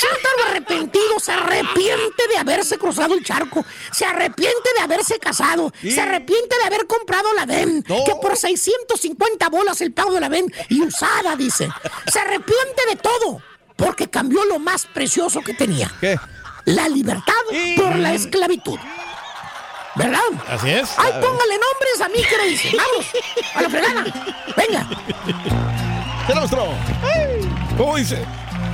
[0.00, 6.00] Chuntaro arrepentido, se arrepiente de haberse cruzado el charco, se arrepiente de haberse casado, se
[6.00, 10.52] arrepiente de haber comprado la VEN, que por 650 bolas el pago de la VEN
[10.68, 11.68] y usada, dice.
[12.12, 13.25] Se arrepiente de todo,
[13.76, 15.90] porque cambió lo más precioso que tenía.
[16.00, 16.18] ¿Qué?
[16.64, 17.34] La libertad
[17.76, 18.78] por la esclavitud.
[19.94, 20.20] ¿Verdad?
[20.48, 20.90] Así es.
[20.98, 22.76] Ay, póngale nombres a mí, ¿qué le dice?
[22.76, 23.06] Vamos,
[23.54, 24.04] a la fregada.
[24.56, 24.88] Venga.
[26.26, 26.68] ¿Qué le mostró?
[27.78, 28.24] ¿Cómo dice?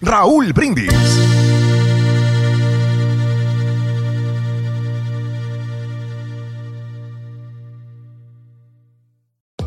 [0.00, 1.67] Raúl Brindis.